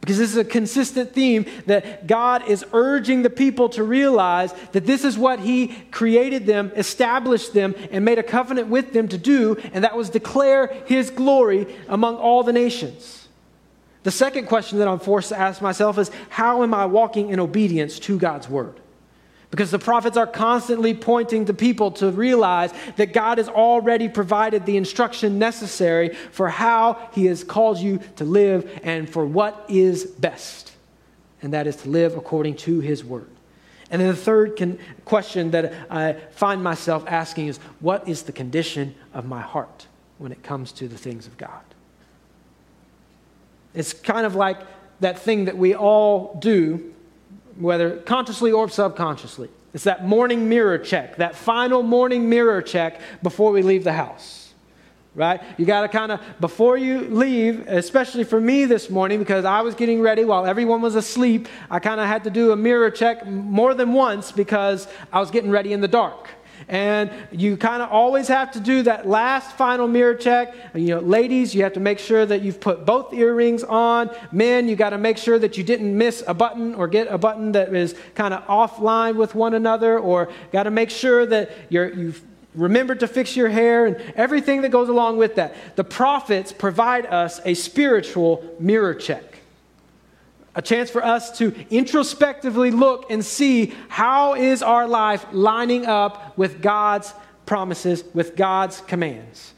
Because 0.00 0.18
this 0.18 0.30
is 0.30 0.36
a 0.36 0.44
consistent 0.44 1.12
theme 1.12 1.46
that 1.66 2.06
God 2.06 2.48
is 2.48 2.64
urging 2.72 3.22
the 3.22 3.30
people 3.30 3.68
to 3.70 3.82
realize 3.82 4.54
that 4.70 4.86
this 4.86 5.04
is 5.04 5.18
what 5.18 5.40
He 5.40 5.68
created 5.90 6.46
them, 6.46 6.70
established 6.76 7.54
them, 7.54 7.74
and 7.90 8.04
made 8.04 8.18
a 8.18 8.22
covenant 8.22 8.68
with 8.68 8.92
them 8.92 9.08
to 9.08 9.18
do, 9.18 9.56
and 9.72 9.82
that 9.82 9.96
was 9.96 10.08
declare 10.08 10.68
His 10.86 11.10
glory 11.10 11.66
among 11.88 12.16
all 12.16 12.44
the 12.44 12.52
nations. 12.52 13.26
The 14.04 14.12
second 14.12 14.46
question 14.46 14.78
that 14.78 14.86
I'm 14.86 15.00
forced 15.00 15.30
to 15.30 15.38
ask 15.38 15.60
myself 15.60 15.98
is 15.98 16.12
how 16.28 16.62
am 16.62 16.72
I 16.72 16.86
walking 16.86 17.30
in 17.30 17.40
obedience 17.40 17.98
to 18.00 18.16
God's 18.16 18.48
word? 18.48 18.78
Because 19.56 19.70
the 19.70 19.78
prophets 19.78 20.18
are 20.18 20.26
constantly 20.26 20.92
pointing 20.92 21.46
to 21.46 21.54
people 21.54 21.90
to 21.92 22.10
realize 22.10 22.74
that 22.96 23.14
God 23.14 23.38
has 23.38 23.48
already 23.48 24.06
provided 24.06 24.66
the 24.66 24.76
instruction 24.76 25.38
necessary 25.38 26.10
for 26.30 26.50
how 26.50 27.08
He 27.14 27.24
has 27.24 27.42
called 27.42 27.78
you 27.78 28.00
to 28.16 28.24
live 28.24 28.70
and 28.82 29.08
for 29.08 29.24
what 29.24 29.64
is 29.70 30.04
best. 30.04 30.72
And 31.40 31.54
that 31.54 31.66
is 31.66 31.76
to 31.76 31.88
live 31.88 32.18
according 32.18 32.56
to 32.56 32.80
His 32.80 33.02
word. 33.02 33.30
And 33.90 34.02
then 34.02 34.08
the 34.08 34.16
third 34.16 34.58
con- 34.58 34.78
question 35.06 35.52
that 35.52 35.72
I 35.90 36.12
find 36.32 36.62
myself 36.62 37.04
asking 37.06 37.46
is 37.46 37.56
what 37.80 38.06
is 38.06 38.24
the 38.24 38.32
condition 38.32 38.94
of 39.14 39.24
my 39.24 39.40
heart 39.40 39.86
when 40.18 40.32
it 40.32 40.42
comes 40.42 40.70
to 40.72 40.86
the 40.86 40.98
things 40.98 41.26
of 41.26 41.38
God? 41.38 41.62
It's 43.72 43.94
kind 43.94 44.26
of 44.26 44.34
like 44.34 44.58
that 45.00 45.18
thing 45.18 45.46
that 45.46 45.56
we 45.56 45.74
all 45.74 46.38
do 46.40 46.92
whether 47.58 47.98
consciously 47.98 48.52
or 48.52 48.68
subconsciously. 48.68 49.48
It's 49.74 49.84
that 49.84 50.06
morning 50.06 50.48
mirror 50.48 50.78
check, 50.78 51.16
that 51.16 51.36
final 51.36 51.82
morning 51.82 52.28
mirror 52.28 52.62
check 52.62 53.00
before 53.22 53.52
we 53.52 53.62
leave 53.62 53.84
the 53.84 53.92
house. 53.92 54.54
Right? 55.14 55.42
You 55.56 55.64
got 55.64 55.80
to 55.80 55.88
kind 55.88 56.12
of, 56.12 56.20
before 56.40 56.76
you 56.76 57.00
leave, 57.00 57.66
especially 57.68 58.24
for 58.24 58.38
me 58.38 58.66
this 58.66 58.90
morning, 58.90 59.18
because 59.18 59.46
I 59.46 59.62
was 59.62 59.74
getting 59.74 60.02
ready 60.02 60.26
while 60.26 60.44
everyone 60.44 60.82
was 60.82 60.94
asleep, 60.94 61.48
I 61.70 61.78
kind 61.78 62.00
of 62.00 62.06
had 62.06 62.24
to 62.24 62.30
do 62.30 62.52
a 62.52 62.56
mirror 62.56 62.90
check 62.90 63.26
more 63.26 63.72
than 63.72 63.94
once 63.94 64.30
because 64.30 64.88
I 65.10 65.20
was 65.20 65.30
getting 65.30 65.50
ready 65.50 65.72
in 65.72 65.80
the 65.80 65.88
dark. 65.88 66.28
And 66.68 67.10
you 67.30 67.56
kind 67.56 67.82
of 67.82 67.90
always 67.90 68.28
have 68.28 68.52
to 68.52 68.60
do 68.60 68.82
that 68.82 69.06
last 69.06 69.56
final 69.56 69.86
mirror 69.86 70.14
check. 70.14 70.54
You 70.74 70.96
know, 70.96 71.00
ladies, 71.00 71.54
you 71.54 71.62
have 71.62 71.74
to 71.74 71.80
make 71.80 71.98
sure 71.98 72.26
that 72.26 72.42
you've 72.42 72.60
put 72.60 72.84
both 72.84 73.12
earrings 73.12 73.62
on. 73.62 74.10
Men, 74.32 74.68
you 74.68 74.76
got 74.76 74.90
to 74.90 74.98
make 74.98 75.18
sure 75.18 75.38
that 75.38 75.56
you 75.56 75.64
didn't 75.64 75.96
miss 75.96 76.24
a 76.26 76.34
button 76.34 76.74
or 76.74 76.88
get 76.88 77.08
a 77.08 77.18
button 77.18 77.52
that 77.52 77.74
is 77.74 77.94
kind 78.14 78.34
of 78.34 78.44
offline 78.46 79.16
with 79.16 79.34
one 79.34 79.54
another, 79.54 79.98
or 79.98 80.32
got 80.52 80.64
to 80.64 80.70
make 80.70 80.90
sure 80.90 81.24
that 81.26 81.50
you're, 81.68 81.92
you've 81.92 82.22
remembered 82.54 83.00
to 83.00 83.06
fix 83.06 83.36
your 83.36 83.48
hair 83.48 83.86
and 83.86 83.96
everything 84.16 84.62
that 84.62 84.70
goes 84.70 84.88
along 84.88 85.18
with 85.18 85.36
that. 85.36 85.54
The 85.76 85.84
prophets 85.84 86.52
provide 86.52 87.06
us 87.06 87.40
a 87.44 87.54
spiritual 87.54 88.56
mirror 88.58 88.94
check 88.94 89.35
a 90.56 90.62
chance 90.62 90.88
for 90.90 91.04
us 91.04 91.36
to 91.38 91.54
introspectively 91.70 92.70
look 92.70 93.10
and 93.10 93.22
see 93.22 93.74
how 93.88 94.34
is 94.34 94.62
our 94.62 94.88
life 94.88 95.24
lining 95.30 95.84
up 95.84 96.36
with 96.38 96.62
God's 96.62 97.12
promises, 97.44 98.02
with 98.14 98.36
God's 98.36 98.80
commands, 98.80 99.52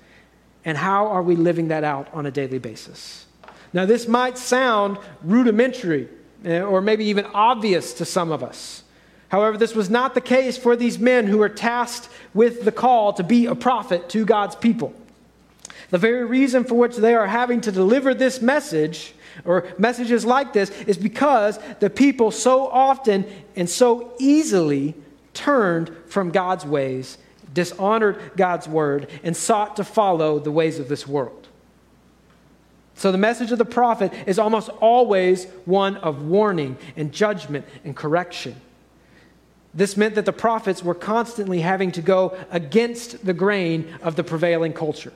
and 0.65 0.77
how 0.77 1.07
are 1.07 1.23
we 1.23 1.37
living 1.37 1.69
that 1.69 1.85
out 1.85 2.13
on 2.13 2.27
a 2.27 2.33
daily 2.33 2.59
basis. 2.59 3.27
Now, 3.73 3.87
this 3.87 4.09
might 4.09 4.37
sound 4.37 4.99
rudimentary 5.23 6.09
eh, 6.45 6.61
or 6.61 6.81
maybe 6.81 7.05
even 7.05 7.27
obvious 7.27 7.95
to 7.95 8.05
some 8.05 8.33
of 8.33 8.43
us. 8.43 8.83
However, 9.29 9.57
this 9.57 9.77
was 9.77 9.89
not 9.89 10.15
the 10.15 10.21
case 10.21 10.59
for 10.59 10.75
these 10.75 10.99
men 10.99 11.29
who 11.29 11.39
were 11.39 11.49
tasked 11.49 12.09
with 12.35 12.65
the 12.65 12.73
call 12.73 13.13
to 13.13 13.23
be 13.23 13.47
a 13.47 13.55
prophet 13.55 14.09
to 14.11 14.25
God's 14.25 14.57
people. 14.57 14.93
The 15.91 15.99
very 15.99 16.25
reason 16.25 16.65
for 16.65 16.75
which 16.75 16.97
they 16.97 17.15
are 17.15 17.27
having 17.29 17.61
to 17.61 17.73
deliver 17.73 18.15
this 18.15 18.43
message 18.43 19.15
or 19.45 19.67
messages 19.79 20.25
like 20.25 20.53
this 20.53 20.71
is 20.83 20.99
because 20.99 21.59
the 21.81 21.91
people 21.91 22.31
so 22.31 22.67
often 22.67 23.25
and 23.57 23.69
so 23.69 24.13
easily 24.19 24.95
turned 25.35 25.91
from 26.07 26.31
God's 26.31 26.65
ways, 26.65 27.19
dishonored 27.53 28.33
God's 28.37 28.69
word, 28.69 29.09
and 29.23 29.37
sought 29.37 29.77
to 29.77 29.85
follow 29.85 30.39
the 30.39 30.51
ways 30.51 30.79
of 30.79 30.89
this 30.89 31.07
world. 31.07 31.47
So 32.95 33.13
the 33.13 33.19
message 33.19 33.53
of 33.53 33.59
the 33.59 33.65
prophet 33.65 34.13
is 34.27 34.41
almost 34.41 34.71
always 34.81 35.45
one 35.65 35.97
of 35.99 36.23
warning 36.23 36.77
and 36.97 37.13
judgment 37.13 37.65
and 37.85 37.95
correction. 37.95 38.57
This 39.73 39.97
meant 39.97 40.17
that 40.17 40.25
the 40.25 40.33
prophets 40.33 40.83
were 40.83 40.95
constantly 40.95 41.61
having 41.61 41.93
to 41.93 42.03
go 42.03 42.37
against 42.51 43.25
the 43.25 43.35
grain 43.35 43.95
of 44.03 44.17
the 44.17 44.25
prevailing 44.25 44.73
culture. 44.73 45.13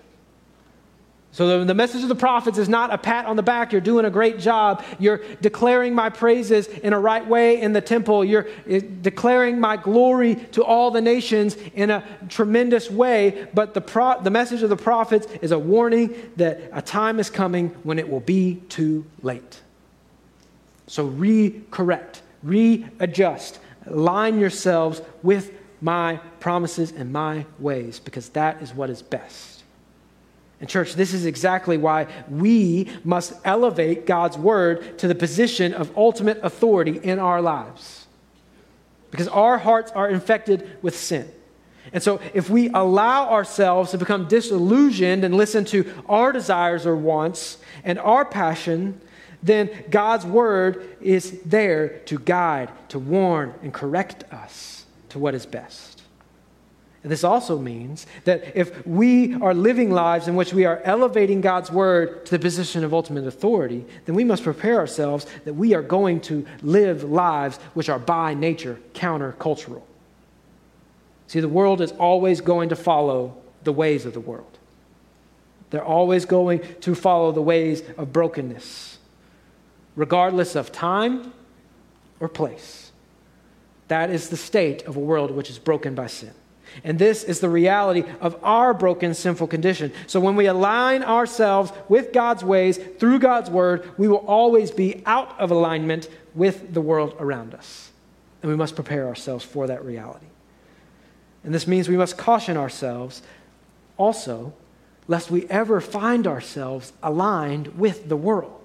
So 1.33 1.61
the, 1.61 1.65
the, 1.65 1.75
message 1.75 2.03
of 2.03 2.11
the 2.11 2.15
prophets 2.15 2.59
is 2.59 2.69
not 2.69 2.93
a 2.93 2.99
pat 2.99 3.25
on 3.25 3.37
the 3.37 3.43
back, 3.43 3.73
you're 3.73 3.81
doing 3.81 4.05
a 4.05 4.11
great 4.11 4.39
job. 4.39 4.85
You're 4.99 5.23
declaring 5.41 5.95
my 5.95 6.11
praises 6.11 6.69
in 6.69 6.93
a 6.93 7.01
right 7.01 7.27
way 7.27 7.59
in 7.59 7.73
the 7.73 7.81
temple. 7.81 8.23
You're 8.23 8.49
eh, 8.69 8.83
declaring 9.01 9.59
my 9.59 9.79
glory 9.79 10.35
to 10.53 10.63
all 10.63 10.91
the 10.91 11.01
nations 11.01 11.57
in 11.75 11.91
a 11.91 12.05
tremendous 12.29 12.91
way. 12.91 13.49
But 13.55 13.73
the, 13.73 13.81
pro, 13.81 14.21
the 14.21 14.31
message 14.31 14.63
of 14.63 14.69
the 14.69 14.77
prophets 14.77 15.27
is 15.41 15.53
a 15.53 15.59
warning 15.59 16.15
that 16.37 16.61
a 16.71 16.83
time 16.83 17.19
is 17.19 17.31
coming 17.31 17.69
when 17.83 17.99
it 17.99 18.11
will 18.11 18.21
be 18.21 18.57
too 18.69 19.07
late. 19.23 19.63
So 20.87 21.07
re-correct, 21.07 22.21
readjust, 22.43 23.59
line 23.87 24.39
yourselves 24.39 25.01
with 25.23 25.51
my 25.81 26.17
promises 26.41 26.93
and 26.93 27.11
my 27.11 27.47
ways 27.59 27.99
because 28.01 28.29
that 28.31 28.61
is 28.61 28.75
what 28.75 28.91
is 28.91 29.01
best. 29.01 29.52
And, 30.63 30.71
church, 30.71 30.95
this 30.95 31.13
is 31.13 31.27
exactly 31.27 31.77
why 31.77 32.07
we 32.31 32.89
must 33.03 33.33
elevate 33.45 34.07
God's 34.07 34.39
word 34.39 34.97
to 35.01 35.09
the 35.09 35.15
position 35.17 35.75
of 35.75 35.91
ultimate 35.99 36.39
authority 36.45 37.01
in 37.03 37.19
our 37.19 37.43
lives. 37.43 38.07
Because 39.11 39.27
our 39.27 39.59
hearts 39.59 39.91
are 39.91 40.09
infected 40.09 40.79
with 40.81 40.97
sin. 40.97 41.29
And 41.93 42.01
so, 42.01 42.21
if 42.33 42.49
we 42.49 42.69
allow 42.69 43.29
ourselves 43.31 43.91
to 43.91 43.99
become 43.99 44.29
disillusioned 44.29 45.25
and 45.25 45.35
listen 45.35 45.65
to 45.65 45.93
our 46.09 46.31
desires 46.31 46.87
or 46.87 46.95
wants 46.95 47.59
and 47.83 47.99
our 47.99 48.25
passion, 48.25 49.01
then 49.43 49.69
God's 49.91 50.25
word 50.25 50.97
is 51.01 51.41
there 51.45 51.99
to 52.07 52.21
guide, 52.21 52.71
to 52.91 53.01
warn, 53.01 53.53
and 53.65 53.75
correct 53.75 54.33
us 54.33 54.87
to 55.09 55.19
what 55.19 55.35
is 55.35 55.45
best. 55.45 55.92
And 57.03 57.11
this 57.11 57.25
also 57.25 57.59
means 57.59 58.07
that 58.25 58.57
if 58.57 58.87
we 58.87 59.35
are 59.35 59.55
living 59.55 59.91
lives 59.91 60.29
in 60.29 60.37
which 60.37 60.55
we 60.55 60.65
are 60.65 60.81
elevating 60.85 61.41
God's 61.41 61.71
word 61.71 62.25
to 62.27 62.31
the 62.31 62.39
position 62.39 62.85
of 62.85 62.95
ultimate 62.95 63.27
authority, 63.27 63.85
then 64.05 64.15
we 64.15 64.23
must 64.23 64.45
prepare 64.45 64.79
ourselves 64.79 65.27
that 65.45 65.55
we 65.55 65.75
are 65.75 65.83
going 65.83 66.21
to 66.23 66.47
live 66.63 67.03
lives 67.03 67.57
which 67.75 67.89
are 67.89 67.99
by 67.99 68.35
nature 68.35 68.79
countercultural. 68.95 69.83
See, 71.27 71.41
the 71.41 71.49
world 71.49 71.81
is 71.81 71.91
always 71.93 72.41
going 72.41 72.69
to 72.69 72.77
follow 72.77 73.37
the 73.65 73.73
ways 73.73 74.07
of 74.07 74.13
the 74.13 74.21
world, 74.21 74.59
they're 75.71 75.85
always 75.85 76.25
going 76.25 76.61
to 76.83 76.95
follow 76.95 77.33
the 77.33 77.43
ways 77.43 77.83
of 77.97 78.13
brokenness, 78.13 78.99
regardless 79.97 80.55
of 80.55 80.71
time 80.71 81.33
or 82.21 82.29
place. 82.29 82.93
That 83.89 84.11
is 84.11 84.29
the 84.29 84.37
state 84.37 84.83
of 84.83 84.97
a 84.97 85.01
world 85.01 85.31
which 85.31 85.51
is 85.51 85.59
broken 85.59 85.95
by 85.95 86.07
sin. 86.07 86.33
And 86.85 86.99
this 86.99 87.25
is 87.25 87.41
the 87.41 87.49
reality 87.49 88.05
of 88.21 88.37
our 88.43 88.75
broken, 88.75 89.15
sinful 89.15 89.47
condition. 89.47 89.93
So 90.07 90.21
when 90.21 90.37
we 90.37 90.47
align 90.47 91.03
ourselves 91.03 91.73
with 91.89 92.13
God's 92.13 92.45
ways 92.45 92.79
through 92.99 93.19
God's 93.19 93.51
word, 93.51 93.91
we 93.99 94.09
will 94.09 94.25
always 94.27 94.71
be 94.71 95.03
out 95.07 95.39
of 95.41 95.51
alignment 95.51 96.09
with 96.35 96.73
the 96.75 96.81
world 96.81 97.17
around 97.19 97.55
us. 97.55 97.91
And 98.43 98.51
we 98.51 98.57
must 98.57 98.75
prepare 98.75 99.07
ourselves 99.07 99.45
for 99.45 99.67
that 99.67 99.85
reality. 99.85 100.27
And 101.45 101.55
this 101.55 101.67
means 101.67 101.89
we 101.89 101.97
must 101.97 102.17
caution 102.17 102.57
ourselves 102.57 103.23
also, 103.97 104.53
lest 105.09 105.31
we 105.31 105.47
ever 105.49 105.81
find 105.81 106.27
ourselves 106.27 106.93
aligned 107.03 107.79
with 107.79 108.09
the 108.09 108.17
world. 108.17 108.62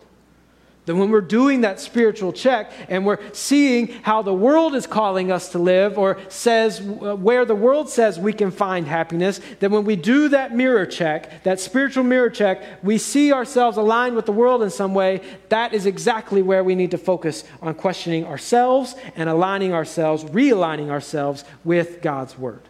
That 0.87 0.95
when 0.95 1.11
we're 1.11 1.19
doing 1.19 1.61
that 1.61 1.81
spiritual 1.81 2.31
check 2.31 2.71
and 2.87 3.05
we're 3.05 3.19
seeing 3.33 3.87
how 4.03 4.21
the 4.21 4.33
world 4.33 4.73
is 4.73 4.87
calling 4.87 5.33
us 5.33 5.49
to 5.49 5.59
live 5.59 5.97
or 5.97 6.17
says 6.29 6.79
uh, 6.79 7.13
where 7.13 7.43
the 7.43 7.55
world 7.55 7.89
says 7.89 8.17
we 8.17 8.31
can 8.31 8.51
find 8.51 8.87
happiness, 8.87 9.41
that 9.59 9.69
when 9.69 9.83
we 9.83 9.97
do 9.97 10.29
that 10.29 10.55
mirror 10.55 10.85
check, 10.85 11.43
that 11.43 11.59
spiritual 11.59 12.05
mirror 12.05 12.29
check, 12.29 12.63
we 12.83 12.97
see 12.97 13.33
ourselves 13.33 13.75
aligned 13.75 14.15
with 14.15 14.25
the 14.25 14.31
world 14.31 14.63
in 14.63 14.69
some 14.69 14.93
way, 14.93 15.21
that 15.49 15.73
is 15.73 15.85
exactly 15.85 16.41
where 16.41 16.63
we 16.63 16.73
need 16.73 16.91
to 16.91 16.97
focus 16.97 17.43
on 17.61 17.73
questioning 17.73 18.23
ourselves 18.23 18.95
and 19.17 19.27
aligning 19.27 19.73
ourselves, 19.73 20.23
realigning 20.23 20.89
ourselves 20.89 21.43
with 21.65 22.01
God's 22.01 22.37
word. 22.37 22.61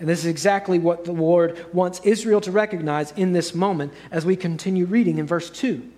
And 0.00 0.08
this 0.08 0.18
is 0.18 0.26
exactly 0.26 0.80
what 0.80 1.04
the 1.04 1.12
Lord 1.12 1.72
wants 1.72 2.00
Israel 2.02 2.40
to 2.40 2.50
recognize 2.50 3.12
in 3.12 3.32
this 3.32 3.54
moment 3.54 3.92
as 4.10 4.26
we 4.26 4.34
continue 4.34 4.86
reading 4.86 5.18
in 5.18 5.26
verse 5.28 5.48
2. 5.48 5.91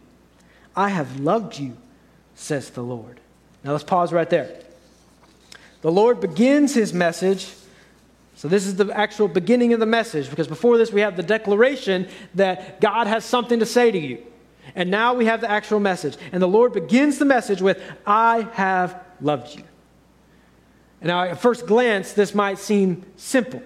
I 0.77 0.89
have 0.89 1.21
loved 1.21 1.59
you, 1.59 1.77
says 2.35 2.71
the 2.71 2.83
Lord. 2.83 3.21
Now 3.63 3.73
let's 3.73 3.85
pause 3.85 4.13
right 4.13 4.29
there. 4.29 4.61
The 5.83 5.93
Lord 5.93 6.21
begins 6.21 6.75
his 6.75 6.93
message. 6.93 7.49
So, 8.37 8.49
this 8.49 8.67
is 8.67 8.77
the 8.77 8.91
actual 8.93 9.29
beginning 9.29 9.73
of 9.73 9.81
the 9.81 9.87
message 9.87 10.29
because 10.29 10.49
before 10.49 10.77
this, 10.77 10.93
we 10.93 11.03
have 11.03 11.17
the 11.17 11.23
declaration 11.23 12.09
that 12.35 12.81
God 12.81 13.07
has 13.07 13.25
something 13.25 13.61
to 13.61 13.67
say 13.67 13.91
to 13.91 13.99
you. 13.99 14.23
And 14.75 14.91
now 14.91 15.15
we 15.15 15.27
have 15.27 15.41
the 15.41 15.51
actual 15.51 15.81
message. 15.81 16.17
And 16.33 16.43
the 16.43 16.49
Lord 16.49 16.73
begins 16.73 17.19
the 17.19 17.25
message 17.25 17.61
with, 17.61 17.81
I 18.07 18.49
have 18.55 19.01
loved 19.21 19.57
you. 19.57 19.65
And 21.01 21.09
now, 21.09 21.23
at 21.25 21.39
first 21.39 21.67
glance, 21.67 22.13
this 22.13 22.35
might 22.35 22.59
seem 22.59 23.05
simple, 23.17 23.63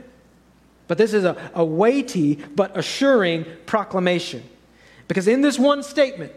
but 0.88 0.98
this 0.98 1.14
is 1.14 1.24
a, 1.24 1.50
a 1.54 1.64
weighty 1.64 2.34
but 2.34 2.76
assuring 2.76 3.46
proclamation. 3.64 4.42
Because 5.06 5.28
in 5.28 5.40
this 5.40 5.58
one 5.58 5.82
statement, 5.82 6.32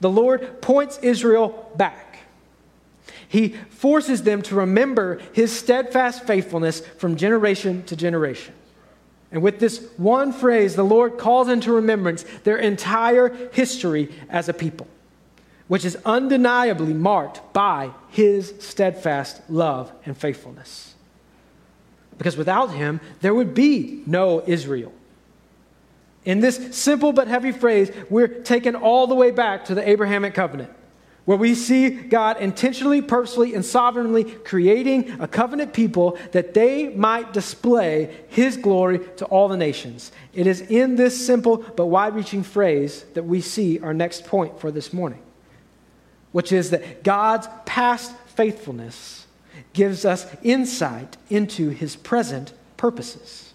the 0.00 0.10
Lord 0.10 0.60
points 0.62 0.98
Israel 1.02 1.70
back. 1.76 2.18
He 3.28 3.50
forces 3.70 4.22
them 4.24 4.42
to 4.42 4.56
remember 4.56 5.20
his 5.32 5.56
steadfast 5.56 6.26
faithfulness 6.26 6.80
from 6.98 7.16
generation 7.16 7.82
to 7.84 7.96
generation. 7.96 8.54
And 9.30 9.42
with 9.42 9.58
this 9.58 9.88
one 9.96 10.32
phrase, 10.32 10.76
the 10.76 10.84
Lord 10.84 11.16
calls 11.16 11.48
into 11.48 11.72
remembrance 11.72 12.24
their 12.44 12.58
entire 12.58 13.30
history 13.52 14.10
as 14.28 14.50
a 14.50 14.52
people, 14.52 14.86
which 15.68 15.86
is 15.86 15.96
undeniably 16.04 16.92
marked 16.92 17.54
by 17.54 17.92
his 18.10 18.52
steadfast 18.58 19.40
love 19.48 19.90
and 20.04 20.14
faithfulness. 20.14 20.94
Because 22.18 22.36
without 22.36 22.72
him, 22.72 23.00
there 23.22 23.34
would 23.34 23.54
be 23.54 24.02
no 24.06 24.42
Israel. 24.46 24.92
In 26.24 26.40
this 26.40 26.76
simple 26.76 27.12
but 27.12 27.28
heavy 27.28 27.52
phrase, 27.52 27.90
we're 28.08 28.28
taken 28.28 28.76
all 28.76 29.06
the 29.06 29.14
way 29.14 29.30
back 29.30 29.64
to 29.66 29.74
the 29.74 29.88
Abrahamic 29.88 30.34
covenant, 30.34 30.70
where 31.24 31.36
we 31.36 31.54
see 31.54 31.90
God 31.90 32.40
intentionally, 32.40 33.02
purposely, 33.02 33.54
and 33.54 33.64
sovereignly 33.64 34.24
creating 34.24 35.20
a 35.20 35.26
covenant 35.26 35.72
people 35.72 36.16
that 36.30 36.54
they 36.54 36.90
might 36.90 37.32
display 37.32 38.24
his 38.28 38.56
glory 38.56 39.00
to 39.16 39.24
all 39.26 39.48
the 39.48 39.56
nations. 39.56 40.12
It 40.32 40.46
is 40.46 40.60
in 40.60 40.94
this 40.94 41.26
simple 41.26 41.58
but 41.58 41.86
wide 41.86 42.14
reaching 42.14 42.44
phrase 42.44 43.04
that 43.14 43.24
we 43.24 43.40
see 43.40 43.80
our 43.80 43.94
next 43.94 44.24
point 44.24 44.60
for 44.60 44.70
this 44.70 44.92
morning, 44.92 45.22
which 46.30 46.52
is 46.52 46.70
that 46.70 47.02
God's 47.02 47.48
past 47.66 48.14
faithfulness 48.26 49.26
gives 49.72 50.04
us 50.04 50.26
insight 50.42 51.16
into 51.30 51.70
his 51.70 51.96
present 51.96 52.52
purposes. 52.76 53.52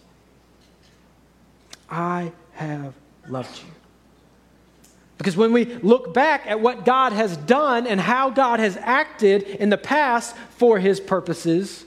I 1.89 2.33
have 2.65 2.93
loved 3.27 3.59
you. 3.59 3.71
Because 5.17 5.35
when 5.35 5.51
we 5.51 5.65
look 5.65 6.13
back 6.13 6.45
at 6.45 6.59
what 6.59 6.85
God 6.85 7.11
has 7.11 7.37
done 7.37 7.87
and 7.87 7.99
how 7.99 8.29
God 8.29 8.59
has 8.59 8.77
acted 8.77 9.43
in 9.43 9.69
the 9.69 9.77
past 9.77 10.35
for 10.57 10.77
his 10.77 10.99
purposes, 10.99 11.85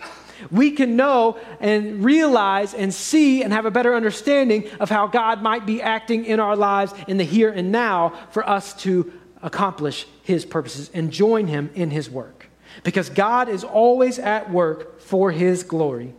we 0.50 0.72
can 0.72 0.96
know 0.96 1.38
and 1.60 2.04
realize 2.04 2.74
and 2.74 2.92
see 2.92 3.42
and 3.42 3.52
have 3.52 3.66
a 3.66 3.70
better 3.70 3.94
understanding 3.94 4.68
of 4.80 4.90
how 4.90 5.06
God 5.06 5.42
might 5.42 5.64
be 5.64 5.80
acting 5.80 6.24
in 6.24 6.40
our 6.40 6.56
lives 6.56 6.92
in 7.06 7.18
the 7.18 7.24
here 7.24 7.50
and 7.50 7.70
now 7.70 8.12
for 8.30 8.48
us 8.48 8.74
to 8.82 9.12
accomplish 9.42 10.06
his 10.22 10.44
purposes 10.44 10.90
and 10.92 11.10
join 11.10 11.46
him 11.46 11.70
in 11.74 11.90
his 11.90 12.10
work. 12.10 12.48
Because 12.82 13.10
God 13.10 13.48
is 13.48 13.64
always 13.64 14.18
at 14.18 14.50
work 14.50 15.00
for 15.00 15.30
his 15.30 15.62
glory 15.62 16.14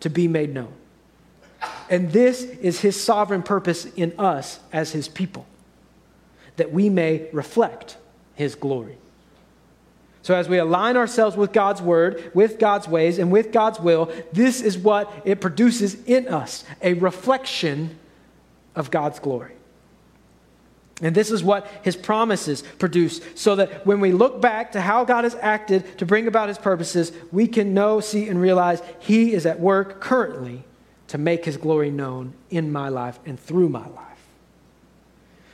to 0.00 0.10
be 0.10 0.28
made 0.28 0.54
known. 0.54 0.72
And 1.90 2.10
this 2.10 2.42
is 2.42 2.80
his 2.80 3.02
sovereign 3.02 3.42
purpose 3.42 3.84
in 3.96 4.14
us 4.18 4.58
as 4.72 4.92
his 4.92 5.08
people, 5.08 5.46
that 6.56 6.72
we 6.72 6.88
may 6.88 7.28
reflect 7.32 7.96
his 8.34 8.54
glory. 8.54 8.96
So, 10.22 10.34
as 10.34 10.48
we 10.48 10.56
align 10.56 10.96
ourselves 10.96 11.36
with 11.36 11.52
God's 11.52 11.82
word, 11.82 12.30
with 12.32 12.58
God's 12.58 12.88
ways, 12.88 13.18
and 13.18 13.30
with 13.30 13.52
God's 13.52 13.78
will, 13.78 14.10
this 14.32 14.62
is 14.62 14.78
what 14.78 15.12
it 15.26 15.40
produces 15.40 16.02
in 16.04 16.28
us 16.28 16.64
a 16.80 16.94
reflection 16.94 17.98
of 18.74 18.90
God's 18.90 19.18
glory. 19.18 19.52
And 21.02 21.14
this 21.14 21.30
is 21.30 21.44
what 21.44 21.66
his 21.82 21.96
promises 21.96 22.62
produce, 22.78 23.20
so 23.34 23.56
that 23.56 23.84
when 23.84 24.00
we 24.00 24.12
look 24.12 24.40
back 24.40 24.72
to 24.72 24.80
how 24.80 25.04
God 25.04 25.24
has 25.24 25.34
acted 25.34 25.98
to 25.98 26.06
bring 26.06 26.26
about 26.26 26.48
his 26.48 26.56
purposes, 26.56 27.12
we 27.30 27.46
can 27.46 27.74
know, 27.74 28.00
see, 28.00 28.26
and 28.26 28.40
realize 28.40 28.80
he 29.00 29.34
is 29.34 29.44
at 29.44 29.60
work 29.60 30.00
currently 30.00 30.64
to 31.14 31.18
make 31.18 31.44
his 31.44 31.56
glory 31.56 31.92
known 31.92 32.34
in 32.50 32.72
my 32.72 32.88
life 32.88 33.20
and 33.24 33.38
through 33.38 33.68
my 33.68 33.86
life. 33.86 34.26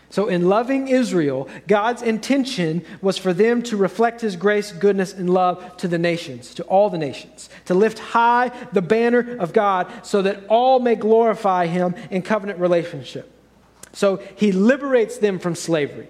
So, 0.09 0.27
in 0.27 0.49
loving 0.49 0.88
Israel, 0.88 1.51
God's 1.68 2.01
intention 2.01 2.83
was 3.03 3.18
for 3.18 3.35
them 3.35 3.61
to 3.64 3.77
reflect 3.77 4.23
his 4.23 4.37
grace, 4.37 4.73
goodness, 4.73 5.12
and 5.12 5.29
love 5.29 5.77
to 5.77 5.87
the 5.87 5.99
nations, 5.99 6.55
to 6.55 6.62
all 6.62 6.88
the 6.88 6.96
nations, 6.96 7.51
to 7.66 7.75
lift 7.75 7.99
high 7.99 8.51
the 8.73 8.81
banner 8.81 9.37
of 9.38 9.53
God 9.53 9.92
so 10.03 10.23
that 10.23 10.46
all 10.49 10.81
may 10.81 10.94
glorify 10.94 11.66
him 11.66 11.94
in 12.11 12.23
covenant 12.23 12.59
relationship. 12.59 13.31
So, 13.92 14.16
he 14.37 14.53
liberates 14.53 15.18
them 15.18 15.38
from 15.38 15.55
slavery. 15.55 16.09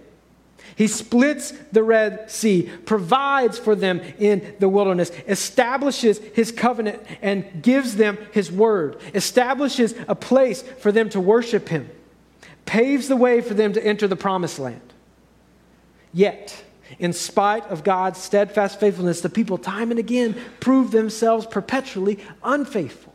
He 0.76 0.86
splits 0.86 1.52
the 1.72 1.82
Red 1.82 2.30
Sea, 2.30 2.70
provides 2.86 3.58
for 3.58 3.74
them 3.74 4.00
in 4.18 4.54
the 4.58 4.68
wilderness, 4.68 5.10
establishes 5.28 6.18
his 6.18 6.52
covenant, 6.52 7.02
and 7.22 7.62
gives 7.62 7.96
them 7.96 8.18
his 8.32 8.50
word, 8.50 8.98
establishes 9.14 9.94
a 10.08 10.14
place 10.14 10.62
for 10.62 10.92
them 10.92 11.10
to 11.10 11.20
worship 11.20 11.68
him, 11.68 11.90
paves 12.64 13.08
the 13.08 13.16
way 13.16 13.40
for 13.40 13.54
them 13.54 13.72
to 13.72 13.84
enter 13.84 14.08
the 14.08 14.16
promised 14.16 14.58
land. 14.58 14.92
Yet, 16.12 16.64
in 16.98 17.12
spite 17.12 17.66
of 17.66 17.84
God's 17.84 18.18
steadfast 18.18 18.80
faithfulness, 18.80 19.20
the 19.20 19.28
people 19.28 19.58
time 19.58 19.90
and 19.90 20.00
again 20.00 20.34
prove 20.60 20.90
themselves 20.90 21.46
perpetually 21.46 22.18
unfaithful 22.42 23.10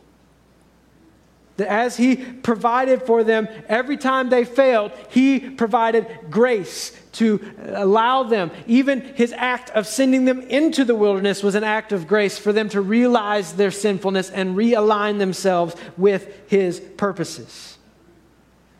that 1.56 1.68
as 1.68 1.96
He 1.96 2.16
provided 2.16 3.02
for 3.02 3.24
them 3.24 3.48
every 3.68 3.96
time 3.96 4.28
they 4.28 4.44
failed, 4.44 4.92
He 5.10 5.40
provided 5.40 6.06
grace 6.30 6.90
to 7.16 7.40
allow 7.74 8.22
them. 8.22 8.50
Even 8.66 9.00
His 9.00 9.32
act 9.32 9.70
of 9.70 9.86
sending 9.86 10.24
them 10.24 10.40
into 10.42 10.84
the 10.84 10.94
wilderness 10.94 11.42
was 11.42 11.54
an 11.54 11.64
act 11.64 11.92
of 11.92 12.06
grace 12.06 12.38
for 12.38 12.52
them 12.52 12.68
to 12.70 12.80
realize 12.80 13.54
their 13.54 13.70
sinfulness 13.70 14.30
and 14.30 14.56
realign 14.56 15.18
themselves 15.18 15.74
with 15.96 16.48
His 16.48 16.80
purposes. 16.80 17.78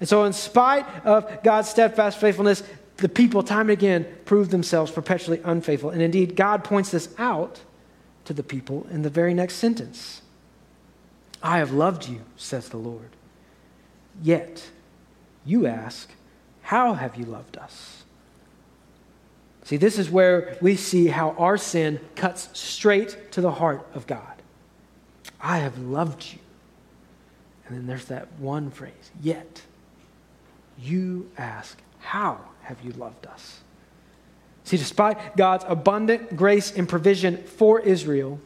And 0.01 0.09
so, 0.09 0.25
in 0.25 0.33
spite 0.33 0.87
of 1.05 1.43
God's 1.43 1.69
steadfast 1.69 2.21
faithfulness, 2.21 2.63
the 2.99 3.09
people 3.09 3.43
time 3.43 3.63
and 3.63 3.71
again 3.71 4.07
prove 4.25 4.51
themselves 4.51 4.91
perpetually 4.91 5.41
unfaithful. 5.45 5.91
And 5.91 6.03
indeed, 6.03 6.37
God 6.37 6.65
points 6.65 6.91
this 6.91 7.09
out 7.19 7.61
to 8.27 8.33
the 8.35 8.43
people 8.43 8.87
in 8.91 9.03
the 9.03 9.11
very 9.11 9.35
next 9.35 9.55
sentence. 9.55 10.23
I 11.43 11.59
have 11.59 11.73
loved 11.73 12.09
you, 12.09 12.23
says 12.37 12.69
the 12.69 12.77
Lord. 12.77 13.11
Yet 14.23 14.71
you 15.45 15.67
ask, 15.67 16.11
How 16.63 16.95
have 16.95 17.17
you 17.17 17.25
loved 17.25 17.57
us? 17.57 18.05
See, 19.67 19.79
this 19.79 19.99
is 19.99 20.09
where 20.09 20.57
we 20.61 20.77
see 20.77 21.09
how 21.09 21.31
our 21.31 21.57
sin 21.57 21.99
cuts 22.15 22.49
straight 22.53 23.33
to 23.33 23.41
the 23.41 23.51
heart 23.51 23.85
of 23.95 24.07
God. 24.07 24.41
I 25.41 25.59
have 25.59 25.77
loved 25.77 26.25
you. 26.33 26.39
And 27.67 27.77
then 27.77 27.89
there's 27.89 28.05
that 28.05 28.29
one 28.39 28.71
phrase, 28.71 29.11
yet 29.21 29.63
you 30.79 31.29
ask, 31.37 31.77
How 31.99 32.39
have 32.63 32.81
you 32.85 32.93
loved 32.93 33.27
us? 33.27 33.59
See, 34.63 34.77
despite 34.77 35.37
God's 35.37 35.65
abundant 35.67 36.37
grace 36.37 36.71
and 36.71 36.89
provision 36.89 37.43
for 37.43 37.81
Israel, 37.81 38.39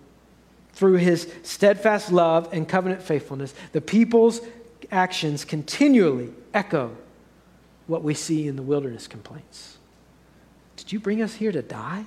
through 0.73 0.95
his 0.95 1.31
steadfast 1.43 2.11
love 2.11 2.49
and 2.51 2.67
covenant 2.67 3.03
faithfulness, 3.03 3.53
the 3.73 3.83
people's 3.83 4.41
actions 4.91 5.45
continually 5.45 6.33
echo 6.55 6.97
what 7.87 8.03
we 8.03 8.15
see 8.15 8.49
in 8.49 8.57
the 8.57 8.63
wilderness 8.63 9.07
complaints. 9.07 9.77
Did 10.91 10.95
you 10.95 11.01
bring 11.03 11.23
us 11.23 11.35
here 11.35 11.53
to 11.53 11.63
die? 11.63 12.05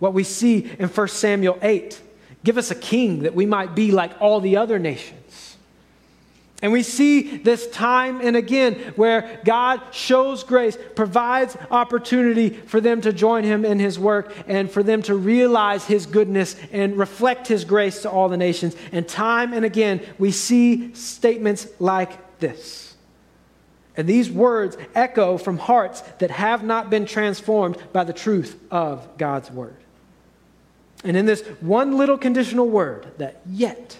What 0.00 0.12
we 0.12 0.24
see 0.24 0.68
in 0.80 0.88
1 0.88 1.06
Samuel 1.06 1.56
8 1.62 2.00
give 2.42 2.58
us 2.58 2.72
a 2.72 2.74
king 2.74 3.20
that 3.20 3.32
we 3.32 3.46
might 3.46 3.76
be 3.76 3.92
like 3.92 4.10
all 4.20 4.40
the 4.40 4.56
other 4.56 4.80
nations. 4.80 5.56
And 6.62 6.72
we 6.72 6.82
see 6.82 7.36
this 7.36 7.70
time 7.70 8.20
and 8.20 8.34
again 8.34 8.74
where 8.96 9.40
God 9.44 9.80
shows 9.92 10.42
grace, 10.42 10.76
provides 10.96 11.56
opportunity 11.70 12.50
for 12.50 12.80
them 12.80 13.02
to 13.02 13.12
join 13.12 13.44
him 13.44 13.64
in 13.64 13.78
his 13.78 14.00
work 14.00 14.34
and 14.48 14.68
for 14.68 14.82
them 14.82 15.00
to 15.02 15.14
realize 15.14 15.84
his 15.84 16.06
goodness 16.06 16.56
and 16.72 16.98
reflect 16.98 17.46
his 17.46 17.64
grace 17.64 18.02
to 18.02 18.10
all 18.10 18.28
the 18.28 18.36
nations. 18.36 18.74
And 18.90 19.06
time 19.06 19.52
and 19.52 19.64
again, 19.64 20.04
we 20.18 20.32
see 20.32 20.92
statements 20.94 21.68
like 21.78 22.40
this. 22.40 22.96
And 23.96 24.08
these 24.08 24.30
words 24.30 24.76
echo 24.94 25.36
from 25.36 25.58
hearts 25.58 26.00
that 26.18 26.30
have 26.30 26.62
not 26.62 26.90
been 26.90 27.06
transformed 27.06 27.76
by 27.92 28.04
the 28.04 28.12
truth 28.12 28.58
of 28.70 29.06
God's 29.18 29.50
word. 29.50 29.76
And 31.02 31.16
in 31.16 31.26
this 31.26 31.42
one 31.60 31.96
little 31.96 32.18
conditional 32.18 32.68
word, 32.68 33.06
that 33.18 33.40
yet, 33.48 33.98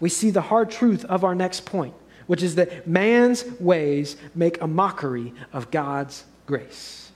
we 0.00 0.08
see 0.08 0.30
the 0.30 0.42
hard 0.42 0.70
truth 0.70 1.04
of 1.04 1.24
our 1.24 1.34
next 1.34 1.64
point, 1.64 1.94
which 2.26 2.42
is 2.42 2.56
that 2.56 2.86
man's 2.86 3.44
ways 3.60 4.16
make 4.34 4.60
a 4.60 4.66
mockery 4.66 5.32
of 5.52 5.70
God's 5.70 6.24
grace. 6.46 7.10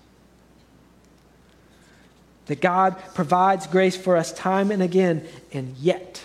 That 2.47 2.61
God 2.61 2.97
provides 3.15 3.67
grace 3.67 3.97
for 3.97 4.17
us 4.17 4.33
time 4.33 4.71
and 4.71 4.83
again, 4.83 5.27
and 5.53 5.77
yet 5.77 6.25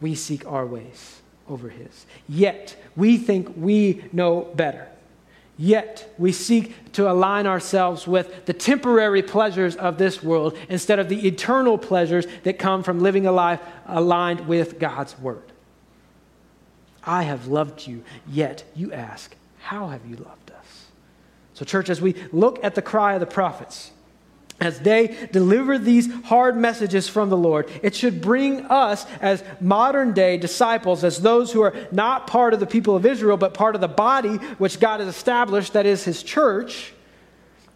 we 0.00 0.16
seek 0.16 0.44
our 0.46 0.66
ways 0.66 1.21
over 1.48 1.68
His. 1.68 2.06
Yet 2.28 2.76
we 2.96 3.18
think 3.18 3.54
we 3.56 4.04
know 4.12 4.42
better. 4.54 4.88
Yet 5.58 6.12
we 6.18 6.32
seek 6.32 6.92
to 6.92 7.10
align 7.10 7.46
ourselves 7.46 8.06
with 8.06 8.46
the 8.46 8.52
temporary 8.52 9.22
pleasures 9.22 9.76
of 9.76 9.98
this 9.98 10.22
world 10.22 10.56
instead 10.68 10.98
of 10.98 11.08
the 11.08 11.26
eternal 11.26 11.78
pleasures 11.78 12.26
that 12.42 12.58
come 12.58 12.82
from 12.82 13.00
living 13.00 13.26
a 13.26 13.32
life 13.32 13.60
aligned 13.86 14.48
with 14.48 14.78
God's 14.78 15.18
Word. 15.18 15.52
I 17.04 17.24
have 17.24 17.48
loved 17.48 17.86
you, 17.86 18.02
yet 18.28 18.64
you 18.74 18.92
ask, 18.92 19.34
How 19.58 19.88
have 19.88 20.06
you 20.06 20.16
loved 20.16 20.50
us? 20.50 20.86
So, 21.54 21.64
church, 21.64 21.90
as 21.90 22.00
we 22.00 22.14
look 22.32 22.62
at 22.64 22.74
the 22.74 22.82
cry 22.82 23.14
of 23.14 23.20
the 23.20 23.26
prophets, 23.26 23.90
as 24.62 24.80
they 24.80 25.28
deliver 25.32 25.78
these 25.78 26.12
hard 26.24 26.56
messages 26.56 27.08
from 27.08 27.30
the 27.30 27.36
Lord, 27.36 27.68
it 27.82 27.94
should 27.94 28.20
bring 28.20 28.66
us 28.66 29.04
as 29.20 29.42
modern 29.60 30.12
day 30.12 30.36
disciples, 30.36 31.04
as 31.04 31.20
those 31.20 31.52
who 31.52 31.62
are 31.62 31.74
not 31.90 32.26
part 32.26 32.54
of 32.54 32.60
the 32.60 32.66
people 32.66 32.94
of 32.94 33.04
Israel, 33.04 33.36
but 33.36 33.54
part 33.54 33.74
of 33.74 33.80
the 33.80 33.88
body 33.88 34.36
which 34.58 34.78
God 34.78 35.00
has 35.00 35.08
established, 35.08 35.72
that 35.72 35.86
is 35.86 36.04
his 36.04 36.22
church. 36.22 36.92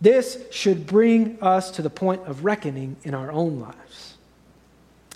This 0.00 0.38
should 0.50 0.86
bring 0.86 1.38
us 1.40 1.70
to 1.72 1.82
the 1.82 1.90
point 1.90 2.22
of 2.26 2.44
reckoning 2.44 2.96
in 3.02 3.14
our 3.14 3.32
own 3.32 3.60
lives. 3.60 4.16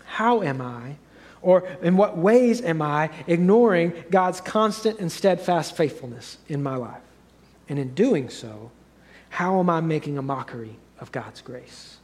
How 0.04 0.42
am 0.42 0.60
I, 0.60 0.96
or 1.42 1.68
in 1.82 1.96
what 1.96 2.18
ways 2.18 2.60
am 2.62 2.82
I, 2.82 3.10
ignoring 3.26 3.92
God's 4.10 4.40
constant 4.40 4.98
and 4.98 5.10
steadfast 5.12 5.76
faithfulness 5.76 6.38
in 6.48 6.62
my 6.62 6.76
life? 6.76 7.02
And 7.68 7.78
in 7.78 7.94
doing 7.94 8.28
so, 8.28 8.70
how 9.28 9.60
am 9.60 9.70
I 9.70 9.80
making 9.80 10.18
a 10.18 10.22
mockery 10.22 10.76
of 11.00 11.12
God's 11.12 11.40
grace. 11.40 11.98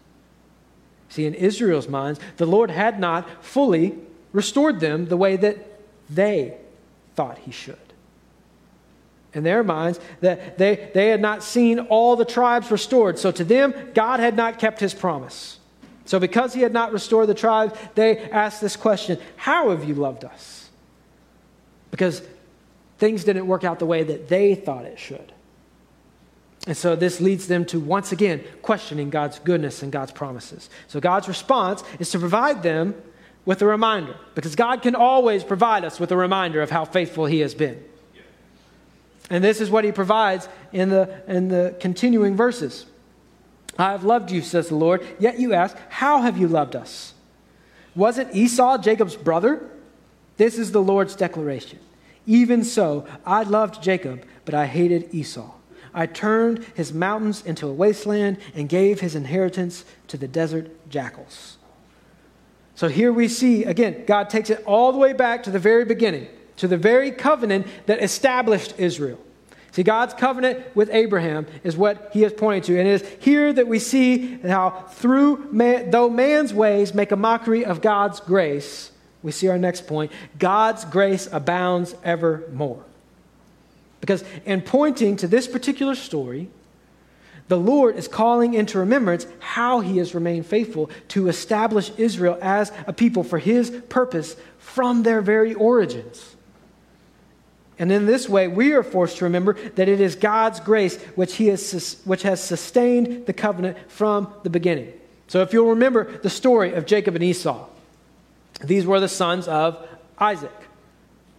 See, 1.09 1.27
in 1.27 1.35
Israel's 1.35 1.89
minds, 1.89 2.21
the 2.37 2.47
Lord 2.47 2.71
had 2.71 2.99
not 2.99 3.45
fully 3.45 3.97
restored 4.33 4.81
them 4.81 5.07
the 5.07 5.17
way 5.17 5.37
that 5.37 5.59
they 6.11 6.57
thought 7.15 7.39
he 7.39 7.51
should. 7.51 7.77
In 9.33 9.43
their 9.43 9.63
minds, 9.63 10.01
that 10.21 10.59
they, 10.59 10.91
they 10.95 11.09
had 11.09 11.21
not 11.21 11.43
seen 11.43 11.79
all 11.79 12.17
the 12.17 12.25
tribes 12.25 12.71
restored. 12.71 13.19
So 13.19 13.31
to 13.31 13.45
them, 13.45 13.75
God 13.95 14.21
had 14.21 14.37
not 14.37 14.59
kept 14.59 14.81
his 14.81 14.95
promise. 14.95 15.59
So 16.07 16.19
because 16.19 16.55
he 16.55 16.63
had 16.63 16.73
not 16.73 16.93
restored 16.93 17.29
the 17.29 17.35
tribes, 17.35 17.79
they 17.95 18.19
asked 18.31 18.61
this 18.61 18.77
question 18.77 19.19
How 19.37 19.71
have 19.71 19.85
you 19.85 19.95
loved 19.95 20.25
us? 20.25 20.71
Because 21.91 22.23
things 22.99 23.25
didn't 23.25 23.47
work 23.47 23.65
out 23.65 23.79
the 23.79 23.87
way 23.87 24.03
that 24.05 24.29
they 24.29 24.55
thought 24.55 24.85
it 24.85 24.99
should. 24.99 25.33
And 26.67 26.77
so 26.77 26.97
this 26.97 27.21
leads 27.21 27.47
them 27.47 27.65
to 27.67 27.79
once 27.79 28.11
again 28.11 28.43
questioning 28.61 29.09
God's 29.09 29.39
goodness 29.39 29.83
and 29.83 29.93
God's 29.93 30.11
promises. 30.11 30.69
So 30.89 30.99
God's 30.99 31.29
response 31.29 31.85
is 32.01 32.11
to 32.11 32.19
provide 32.19 32.63
them 32.63 32.95
with 33.45 33.63
a 33.63 33.67
reminder, 33.67 34.17
because 34.35 34.57
God 34.57 34.83
can 34.83 34.97
always 34.97 35.45
provide 35.45 35.85
us 35.85 36.01
with 36.01 36.11
a 36.11 36.17
reminder 36.17 36.61
of 36.63 36.71
how 36.71 36.85
faithful 36.85 37.27
He 37.27 37.41
has 37.41 37.55
been. 37.55 37.83
And 39.31 39.43
this 39.43 39.61
is 39.61 39.71
what 39.71 39.85
He 39.85 39.93
provides 39.93 40.49
in 40.73 40.89
the, 40.89 41.23
in 41.29 41.47
the 41.49 41.77
continuing 41.79 42.37
verses. 42.37 42.87
I 43.79 43.93
have 43.93 44.03
loved 44.03 44.33
you, 44.33 44.43
says 44.43 44.69
the 44.69 44.75
Lord, 44.75 45.07
yet 45.21 45.39
you 45.39 45.53
ask, 45.53 45.77
How 45.89 46.23
have 46.23 46.37
you 46.37 46.49
loved 46.49 46.75
us? 46.75 47.15
Wasn't 47.95 48.35
Esau 48.35 48.79
Jacob's 48.79 49.17
brother? 49.17 49.71
This 50.37 50.59
is 50.59 50.73
the 50.73 50.83
Lord's 50.83 51.15
declaration. 51.15 51.79
Even 52.27 52.65
so, 52.65 53.07
I 53.25 53.45
loved 53.45 53.81
Jacob, 53.81 54.25
but 54.45 54.55
I 54.55 54.67
hated 54.67 55.15
Esau. 55.15 55.56
I 55.97 56.05
turned 56.05 56.65
his 56.75 56.93
mountains 56.93 57.43
into 57.45 57.67
a 57.67 57.73
wasteland 57.73 58.37
and 58.55 58.69
gave 58.69 59.01
his 59.01 59.17
inheritance 59.17 59.85
to 60.09 60.19
the 60.19 60.29
desert 60.29 60.71
jackals. 60.91 61.57
So 62.75 62.89
here 62.89 63.11
we 63.11 63.29
see, 63.29 63.65
again, 63.65 64.05
God 64.07 64.29
takes 64.29 64.51
it 64.51 64.63
all 64.67 64.93
the 64.93 64.99
way 64.99 65.15
back 65.15 65.43
to 65.45 65.51
the 65.51 65.59
very 65.59 65.87
beginning, 65.87 66.29
to 66.59 66.69
the 66.69 66.77
very 66.77 67.11
covenant 67.11 67.67
that 67.87 68.03
established 68.03 68.75
Israel. 68.77 69.19
See, 69.73 69.83
God's 69.83 70.13
covenant 70.13 70.77
with 70.77 70.91
Abraham 70.93 71.47
is 71.65 71.77
what 71.77 72.11
he 72.13 72.25
is 72.25 72.35
pointing 72.35 72.63
to. 72.63 72.79
And 72.79 72.89
it 72.89 73.03
is 73.03 73.09
here 73.19 73.53
that 73.55 73.67
we 73.67 73.79
see 73.79 74.37
how, 74.39 74.85
through 74.91 75.51
man, 75.51 75.91
though 75.91 76.11
man's 76.11 76.53
ways 76.53 76.93
make 76.95 77.13
a 77.13 77.17
mockery 77.17 77.65
of 77.65 77.81
God's 77.81 78.21
grace, 78.21 78.91
we 79.23 79.33
see 79.33 79.49
our 79.49 79.59
next 79.59 79.87
point 79.87 80.13
God's 80.39 80.85
grace 80.85 81.27
abounds 81.33 81.95
evermore. 82.05 82.85
Because 84.07 84.23
in 84.45 84.63
pointing 84.63 85.17
to 85.17 85.27
this 85.27 85.49
particular 85.49 85.97
story, 85.97 86.49
the 87.49 87.59
Lord 87.59 87.97
is 87.97 88.07
calling 88.07 88.55
into 88.55 88.79
remembrance 88.79 89.27
how 89.41 89.81
he 89.81 89.99
has 89.99 90.15
remained 90.15 90.47
faithful 90.47 90.91
to 91.09 91.27
establish 91.27 91.91
Israel 91.97 92.39
as 92.41 92.71
a 92.87 92.93
people 92.93 93.25
for 93.25 93.41
his 93.41 93.71
purpose 93.89 94.37
from 94.59 95.03
their 95.03 95.21
very 95.21 95.55
origins. 95.55 96.37
And 97.81 97.91
in 97.91 98.07
this 98.07 98.29
way, 98.29 98.47
we 98.47 98.75
are 98.75 98.85
forced 98.85 99.19
to 99.19 99.25
remember 99.25 99.55
that 99.71 99.89
it 99.89 100.01
is 100.01 100.15
God's 100.15 100.61
grace 100.61 101.03
which, 101.17 101.35
he 101.35 101.49
has, 101.49 102.01
which 102.05 102.23
has 102.23 102.41
sustained 102.43 103.27
the 103.27 103.33
covenant 103.33 103.77
from 103.91 104.33
the 104.45 104.51
beginning. 104.51 104.93
So, 105.27 105.43
if 105.43 105.53
you'll 105.53 105.71
remember 105.71 106.19
the 106.19 106.31
story 106.31 106.75
of 106.75 106.87
Jacob 106.87 107.17
and 107.17 107.25
Esau, 107.25 107.67
these 108.65 108.87
were 108.87 109.01
the 109.01 109.09
sons 109.09 109.49
of 109.49 109.85
Isaac. 110.17 110.66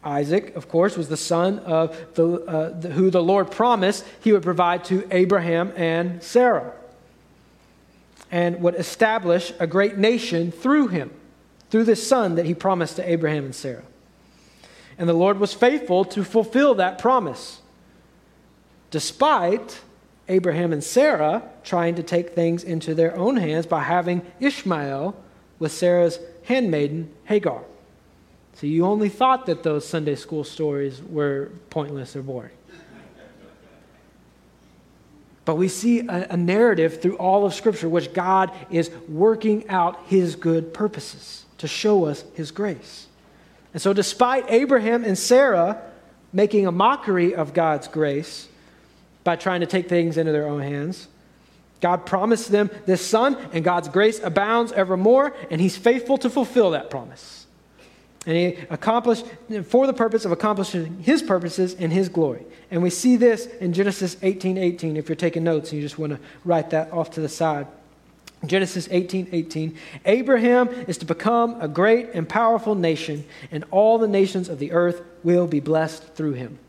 Isaac, 0.03 0.55
of 0.55 0.69
course, 0.69 0.95
was 0.95 1.09
the 1.09 1.17
son 1.17 1.59
of 1.59 2.13
the, 2.15 2.27
uh, 2.45 2.79
the, 2.79 2.89
who 2.89 3.09
the 3.09 3.21
Lord 3.21 3.51
promised 3.51 4.05
he 4.21 4.31
would 4.31 4.43
provide 4.43 4.85
to 4.85 5.07
Abraham 5.11 5.73
and 5.75 6.21
Sarah 6.23 6.73
and 8.31 8.61
would 8.61 8.75
establish 8.75 9.53
a 9.59 9.67
great 9.67 9.97
nation 9.97 10.51
through 10.51 10.87
him, 10.87 11.11
through 11.69 11.85
this 11.85 12.05
son 12.05 12.35
that 12.35 12.45
he 12.45 12.53
promised 12.53 12.97
to 12.97 13.09
Abraham 13.09 13.45
and 13.45 13.55
Sarah. 13.55 13.83
And 14.97 15.07
the 15.07 15.13
Lord 15.13 15.39
was 15.39 15.53
faithful 15.53 16.05
to 16.05 16.23
fulfill 16.23 16.75
that 16.75 16.97
promise, 16.97 17.61
despite 18.91 19.79
Abraham 20.27 20.73
and 20.73 20.83
Sarah 20.83 21.43
trying 21.63 21.95
to 21.95 22.03
take 22.03 22.31
things 22.31 22.63
into 22.63 22.93
their 22.93 23.15
own 23.15 23.37
hands 23.37 23.65
by 23.65 23.83
having 23.83 24.21
Ishmael 24.39 25.15
with 25.59 25.71
Sarah's 25.71 26.19
handmaiden, 26.43 27.11
Hagar. 27.25 27.63
So 28.57 28.65
you 28.65 28.85
only 28.85 29.09
thought 29.09 29.45
that 29.45 29.61
those 29.61 29.87
Sunday 29.87 30.15
school 30.15 30.43
stories 30.43 30.99
were 30.99 31.51
pointless 31.69 32.15
or 32.15 32.23
boring. 32.23 32.51
But 35.45 35.55
we 35.55 35.67
see 35.67 35.99
a, 35.99 36.27
a, 36.31 36.37
narrative 36.37 36.99
through 37.01 37.17
all 37.17 37.45
of 37.45 37.53
Scripture 37.53 37.87
which 37.87 38.13
God 38.13 38.51
is 38.69 38.89
working 39.07 39.69
out 39.69 39.97
His 40.07 40.35
good 40.35 40.73
purposes 40.73 41.45
to 41.59 41.67
show 41.67 42.05
us 42.05 42.25
His 42.33 42.51
grace. 42.51 43.07
And 43.73 43.81
so, 43.81 43.93
despite 43.93 44.45
Abraham 44.49 45.05
and 45.05 45.17
Sarah 45.17 45.79
making 46.33 46.67
a 46.67 46.71
mockery 46.71 47.35
of 47.35 47.53
God's 47.53 47.87
grace 47.87 48.49
by 49.23 49.35
trying 49.35 49.61
to 49.61 49.67
take 49.67 49.87
things 49.87 50.17
into 50.17 50.31
their 50.31 50.47
own 50.47 50.61
hands, 50.61 51.07
God 51.79 52.05
promised 52.07 52.51
them 52.51 52.71
this 52.87 53.05
son, 53.05 53.37
and 53.53 53.63
God's 53.63 53.87
grace 53.87 54.19
abounds 54.21 54.71
evermore, 54.71 55.33
and 55.51 55.61
He's 55.61 55.77
faithful 55.77 56.17
to 56.17 56.29
fulfill 56.29 56.71
that 56.71 56.89
promise. 56.89 57.46
And 58.27 58.35
he 58.35 58.57
accomplished 58.69 59.25
for 59.63 59.87
the 59.87 59.93
purpose 59.93 60.25
of 60.25 60.33
accomplishing 60.33 60.99
his 60.99 61.23
purposes 61.23 61.75
and 61.79 61.93
his 61.93 62.09
glory. 62.09 62.45
And 62.69 62.83
we 62.83 62.89
see 62.89 63.15
this 63.15 63.45
in 63.45 63.71
Genesis 63.71 64.17
18 64.21 64.57
18, 64.57 64.97
if 64.97 65.07
you're 65.07 65.15
taking 65.15 65.45
notes 65.45 65.71
and 65.71 65.81
you 65.81 65.85
just 65.87 65.97
want 65.97 66.11
to 66.11 66.19
write 66.43 66.71
that 66.71 66.91
off 66.91 67.11
to 67.11 67.21
the 67.21 67.29
side. 67.29 67.67
Genesis 68.45 68.89
18 68.91 69.29
18. 69.31 69.77
Abraham 70.05 70.67
is 70.87 70.97
to 70.97 71.05
become 71.05 71.59
a 71.61 71.69
great 71.69 72.09
and 72.13 72.27
powerful 72.27 72.75
nation, 72.75 73.23
and 73.49 73.63
all 73.71 73.97
the 73.97 74.09
nations 74.09 74.49
of 74.49 74.59
the 74.59 74.73
earth 74.73 75.01
will 75.23 75.47
be 75.47 75.61
blessed 75.61 76.03
through 76.13 76.33
him. 76.33 76.59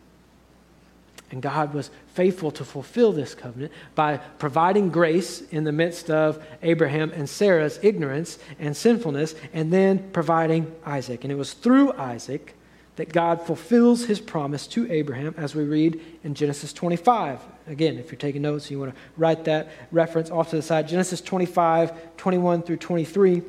And 1.30 1.42
God 1.42 1.74
was 1.74 1.90
faithful 2.14 2.50
to 2.52 2.64
fulfill 2.64 3.12
this 3.12 3.34
covenant 3.34 3.72
by 3.94 4.16
providing 4.16 4.88
grace 4.88 5.42
in 5.50 5.64
the 5.64 5.72
midst 5.72 6.10
of 6.10 6.42
Abraham 6.62 7.10
and 7.10 7.28
Sarah's 7.28 7.78
ignorance 7.82 8.38
and 8.58 8.76
sinfulness, 8.76 9.34
and 9.52 9.72
then 9.72 10.10
providing 10.12 10.74
Isaac. 10.86 11.24
And 11.24 11.32
it 11.32 11.36
was 11.36 11.52
through 11.52 11.92
Isaac 11.92 12.54
that 12.96 13.12
God 13.12 13.40
fulfills 13.42 14.06
his 14.06 14.20
promise 14.20 14.66
to 14.68 14.90
Abraham, 14.90 15.34
as 15.36 15.54
we 15.54 15.62
read 15.64 16.00
in 16.24 16.34
Genesis 16.34 16.72
25. 16.72 17.38
Again, 17.68 17.96
if 17.98 18.10
you're 18.10 18.18
taking 18.18 18.42
notes, 18.42 18.70
you 18.70 18.80
want 18.80 18.92
to 18.92 19.00
write 19.16 19.44
that 19.44 19.68
reference 19.92 20.30
off 20.30 20.50
to 20.50 20.56
the 20.56 20.62
side. 20.62 20.88
Genesis 20.88 21.20
25, 21.20 22.16
21 22.16 22.62
through 22.62 22.78
23. 22.78 23.42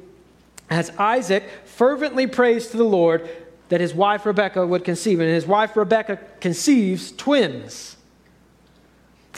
As 0.70 0.92
Isaac 1.00 1.44
fervently 1.66 2.28
prays 2.28 2.68
to 2.68 2.78
the 2.78 2.84
Lord 2.84 3.28
that 3.70 3.82
his 3.82 3.94
wife 3.94 4.26
Rebecca 4.26 4.66
would 4.66 4.84
conceive, 4.84 5.20
and 5.20 5.30
his 5.30 5.46
wife 5.46 5.78
Rebecca 5.78 6.20
conceives 6.40 7.12
twins. 7.12 7.96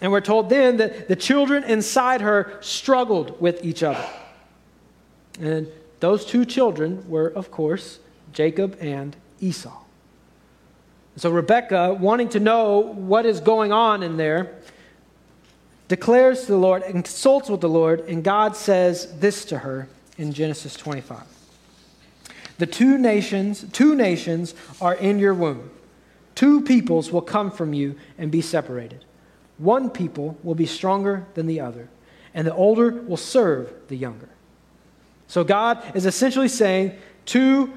And 0.02 0.12
we're 0.12 0.22
told 0.22 0.50
then 0.50 0.78
that 0.78 1.08
the 1.08 1.16
children 1.16 1.64
inside 1.64 2.22
her 2.22 2.58
struggled 2.62 3.40
with 3.40 3.64
each 3.64 3.84
other. 3.84 4.06
And 5.40 5.68
those 6.00 6.26
two 6.26 6.46
children 6.46 7.08
were, 7.08 7.28
of 7.28 7.52
course, 7.52 8.00
Jacob 8.34 8.78
and 8.82 9.16
Esau. 9.40 9.78
So 11.18 11.30
Rebecca, 11.30 11.94
wanting 11.94 12.30
to 12.30 12.40
know 12.40 12.80
what 12.80 13.26
is 13.26 13.42
going 13.42 13.72
on 13.72 14.02
in 14.02 14.18
there, 14.18 14.56
declares 15.88 16.46
to 16.46 16.54
the 16.54 16.58
Lord 16.58 16.84
and 16.84 16.94
consults 17.04 17.50
with 17.50 17.62
the 17.62 17.70
Lord, 17.70 18.00
and 18.08 18.24
God 18.24 18.56
says 18.56 19.20
this 19.20 19.44
to 19.46 19.60
her 19.60 19.90
in 20.18 20.32
Genesis 20.32 20.76
25. 20.76 21.22
The 22.62 22.68
two 22.68 23.00
nations, 23.00 23.66
two 23.74 23.96
nations 23.96 24.54
are 24.80 24.94
in 24.94 25.18
your 25.18 25.34
womb. 25.34 25.72
Two 26.36 26.62
peoples 26.62 27.12
will 27.12 27.24
come 27.24 27.50
from 27.50 27.74
you 27.74 27.96
and 28.20 28.30
be 28.30 28.42
separated. 28.42 29.04
One 29.58 29.90
people 29.90 30.38
will 30.44 30.54
be 30.54 30.68
stronger 30.68 31.26
than 31.34 31.48
the 31.48 31.60
other, 31.60 31.90
and 32.36 32.46
the 32.46 32.54
older 32.54 32.92
will 32.92 33.18
serve 33.18 33.74
the 33.88 33.98
younger. 33.98 34.30
So 35.28 35.44
God 35.44 35.84
is 35.96 36.06
essentially 36.06 36.50
saying 36.50 36.96
to 37.34 37.74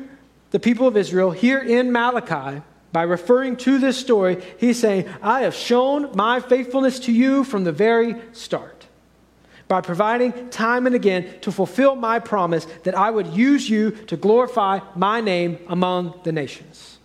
the 0.51 0.61
people 0.61 0.87
of 0.87 0.99
Israel 0.99 1.31
here 1.31 1.61
in 1.61 1.91
Malachi, 1.91 2.61
by 2.93 3.05
referring 3.05 3.57
to 3.57 3.79
this 3.79 3.97
story, 3.97 4.45
he's 4.59 4.79
saying, 4.79 5.09
I 5.23 5.45
have 5.45 5.55
shown 5.55 6.15
my 6.15 6.41
faithfulness 6.41 6.99
to 7.07 7.11
you 7.11 7.43
from 7.43 7.65
the 7.65 7.73
very 7.73 8.17
start. 8.35 8.74
By 9.67 9.81
providing 9.81 10.51
time 10.51 10.87
and 10.87 10.95
again 10.95 11.41
to 11.41 11.51
fulfill 11.51 11.97
my 11.97 12.19
promise 12.19 12.67
that 12.83 12.95
I 12.95 13.11
would 13.11 13.29
use 13.29 13.69
you 13.69 13.93
to 13.93 14.17
glorify 14.17 14.81
my 14.95 15.21
name 15.21 15.59
among 15.69 16.21
the 16.25 16.33
nations. 16.33 16.99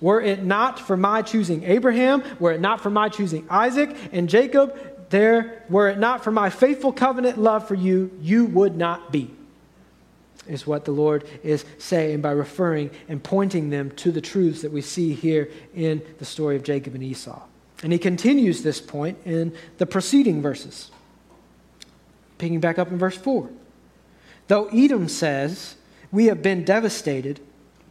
Were 0.00 0.20
it 0.20 0.42
not 0.42 0.80
for 0.80 0.96
my 0.96 1.22
choosing 1.22 1.62
Abraham, 1.64 2.24
were 2.38 2.52
it 2.52 2.60
not 2.60 2.80
for 2.80 2.90
my 2.90 3.08
choosing 3.08 3.46
Isaac 3.50 3.94
and 4.12 4.28
Jacob, 4.28 4.76
there, 5.10 5.62
were 5.68 5.88
it 5.88 5.98
not 5.98 6.24
for 6.24 6.30
my 6.30 6.50
faithful 6.50 6.92
covenant 6.92 7.38
love 7.38 7.68
for 7.68 7.74
you, 7.74 8.10
you 8.20 8.46
would 8.46 8.76
not 8.76 9.12
be 9.12 9.30
is 10.50 10.66
what 10.66 10.84
the 10.84 10.90
Lord 10.90 11.24
is 11.42 11.64
saying 11.78 12.20
by 12.20 12.32
referring 12.32 12.90
and 13.08 13.22
pointing 13.22 13.70
them 13.70 13.90
to 13.92 14.10
the 14.10 14.20
truths 14.20 14.62
that 14.62 14.72
we 14.72 14.80
see 14.80 15.14
here 15.14 15.50
in 15.74 16.02
the 16.18 16.24
story 16.24 16.56
of 16.56 16.62
Jacob 16.62 16.94
and 16.94 17.04
Esau. 17.04 17.40
And 17.82 17.92
he 17.92 17.98
continues 17.98 18.62
this 18.62 18.80
point 18.80 19.18
in 19.24 19.54
the 19.78 19.86
preceding 19.86 20.42
verses. 20.42 20.90
Picking 22.40 22.58
back 22.58 22.78
up 22.78 22.90
in 22.90 22.96
verse 22.96 23.18
4. 23.18 23.50
Though 24.48 24.68
Edom 24.68 25.08
says, 25.08 25.76
We 26.10 26.24
have 26.26 26.40
been 26.40 26.64
devastated, 26.64 27.38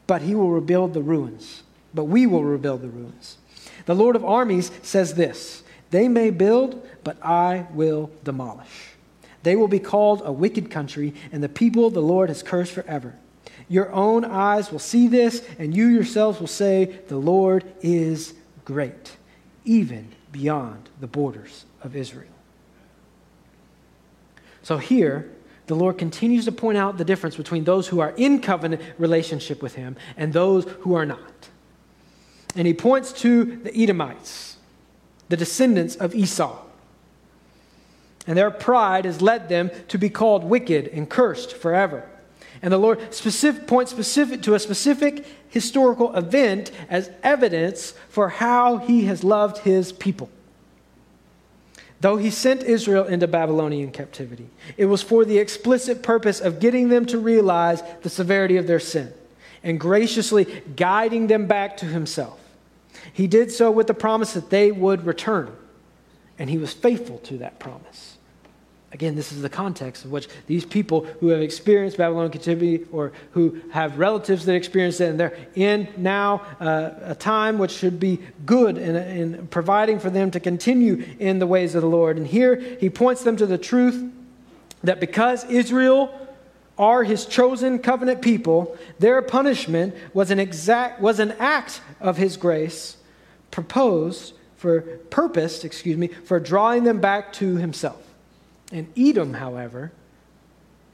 but 0.07 0.23
he 0.23 0.33
will 0.33 0.49
rebuild 0.49 0.95
the 0.95 1.03
ruins. 1.03 1.61
But 1.93 2.05
we 2.05 2.25
will 2.25 2.43
rebuild 2.43 2.81
the 2.81 2.89
ruins. 2.89 3.37
The 3.85 3.93
Lord 3.93 4.15
of 4.15 4.25
armies 4.25 4.71
says 4.81 5.13
this 5.13 5.61
They 5.91 6.07
may 6.07 6.31
build, 6.31 6.83
but 7.03 7.23
I 7.23 7.67
will 7.75 8.09
demolish. 8.23 8.95
They 9.43 9.55
will 9.55 9.67
be 9.67 9.77
called 9.77 10.23
a 10.25 10.31
wicked 10.31 10.71
country, 10.71 11.13
and 11.31 11.43
the 11.43 11.47
people 11.47 11.91
the 11.91 12.01
Lord 12.01 12.29
has 12.29 12.41
cursed 12.41 12.71
forever. 12.71 13.13
Your 13.67 13.91
own 13.91 14.25
eyes 14.25 14.71
will 14.71 14.79
see 14.79 15.07
this, 15.07 15.47
and 15.59 15.77
you 15.77 15.85
yourselves 15.85 16.39
will 16.39 16.47
say, 16.47 17.01
The 17.07 17.17
Lord 17.17 17.71
is 17.81 18.33
great, 18.65 19.15
even 19.63 20.07
beyond 20.31 20.89
the 20.99 21.07
borders 21.07 21.65
of 21.83 21.95
Israel. 21.95 22.38
So 24.69 24.77
here, 24.77 25.27
the 25.65 25.73
Lord 25.73 25.97
continues 25.97 26.45
to 26.45 26.51
point 26.51 26.77
out 26.77 26.99
the 26.99 27.03
difference 27.03 27.35
between 27.35 27.63
those 27.63 27.87
who 27.87 28.01
are 28.01 28.13
in 28.17 28.39
covenant 28.39 28.83
relationship 28.99 29.63
with 29.63 29.73
Him 29.73 29.95
and 30.15 30.31
those 30.31 30.65
who 30.81 30.93
are 30.93 31.07
not. 31.07 31.49
And 32.55 32.67
He 32.67 32.75
points 32.75 33.11
to 33.13 33.45
the 33.63 33.75
Edomites, 33.75 34.57
the 35.27 35.37
descendants 35.37 35.95
of 35.95 36.13
Esau 36.13 36.55
and 38.27 38.37
their 38.37 38.51
pride 38.51 39.05
has 39.05 39.23
led 39.23 39.49
them 39.49 39.71
to 39.87 39.97
be 39.97 40.07
called 40.07 40.43
wicked 40.43 40.87
and 40.89 41.09
cursed 41.09 41.55
forever. 41.55 42.07
And 42.61 42.71
the 42.71 42.77
Lord 42.77 43.11
specific, 43.11 43.65
points 43.65 43.89
specific 43.89 44.43
to 44.43 44.53
a 44.53 44.59
specific 44.59 45.25
historical 45.47 46.15
event 46.15 46.69
as 46.91 47.09
evidence 47.23 47.95
for 48.07 48.29
how 48.29 48.77
he 48.77 49.05
has 49.05 49.23
loved 49.23 49.63
his 49.63 49.91
people. 49.91 50.29
Though 52.01 52.17
he 52.17 52.29
sent 52.29 52.63
Israel 52.63 53.05
into 53.05 53.27
Babylonian 53.27 53.91
captivity, 53.91 54.49
it 54.77 54.85
was 54.85 55.01
for 55.01 55.25
the 55.25 55.37
explicit 55.37 56.01
purpose 56.01 56.39
of 56.39 56.59
getting 56.59 56.89
them 56.89 57.05
to 57.07 57.17
realize 57.17 57.83
the 58.03 58.09
severity 58.09 58.57
of 58.57 58.67
their 58.67 58.79
sin 58.79 59.13
and 59.63 59.79
graciously 59.79 60.45
guiding 60.75 61.27
them 61.27 61.45
back 61.45 61.77
to 61.77 61.85
himself. 61.85 62.39
He 63.11 63.27
did 63.27 63.51
so 63.51 63.69
with 63.69 63.87
the 63.87 63.93
promise 63.93 64.33
that 64.33 64.49
they 64.49 64.71
would 64.71 65.05
return, 65.05 65.51
and 66.37 66.49
he 66.49 66.57
was 66.57 66.73
faithful 66.73 67.17
to 67.19 67.37
that 67.39 67.59
promise. 67.59 68.18
Again, 68.91 69.15
this 69.15 69.31
is 69.31 69.43
the 69.43 69.49
context 69.49 70.03
of 70.03 70.11
which 70.11 70.27
these 70.47 70.65
people 70.65 71.05
who 71.19 71.27
have 71.27 71.41
experienced 71.41 71.97
Babylonian 71.97 72.31
captivity 72.31 72.85
or 72.91 73.11
who 73.31 73.61
have 73.71 73.99
relatives 73.99 74.45
that 74.45 74.55
experienced 74.55 74.99
it, 74.99 75.09
and 75.09 75.19
they're 75.19 75.37
in 75.53 75.87
now 75.95 76.41
uh, 76.59 76.91
a 77.03 77.15
time 77.15 77.59
which 77.59 77.71
should 77.71 77.99
be 77.99 78.19
good 78.47 78.79
in, 78.79 78.95
in 78.95 79.47
providing 79.47 79.99
for 79.99 80.09
them 80.09 80.31
to 80.31 80.39
continue 80.39 81.05
in 81.19 81.37
the 81.37 81.45
ways 81.45 81.75
of 81.75 81.83
the 81.83 81.87
Lord. 81.87 82.17
And 82.17 82.25
here 82.25 82.55
he 82.79 82.89
points 82.89 83.23
them 83.23 83.37
to 83.37 83.45
the 83.45 83.59
truth 83.59 84.11
that 84.83 84.99
because 84.99 85.43
Israel 85.45 86.11
are 86.79 87.03
his 87.03 87.25
chosen 87.25 87.77
covenant 87.77 88.23
people, 88.23 88.75
their 88.97 89.21
punishment 89.21 89.93
was 90.15 90.31
an, 90.31 90.39
exact, 90.39 90.99
was 90.99 91.19
an 91.19 91.33
act 91.33 91.81
of 91.99 92.17
his 92.17 92.37
grace 92.37 92.97
proposed 93.51 94.33
for 94.55 94.81
purpose, 94.81 95.63
excuse 95.63 95.97
me, 95.97 96.07
for 96.07 96.39
drawing 96.39 96.85
them 96.85 96.99
back 96.99 97.31
to 97.33 97.57
himself. 97.57 98.08
And 98.71 98.91
Edom, 98.97 99.33
however, 99.33 99.91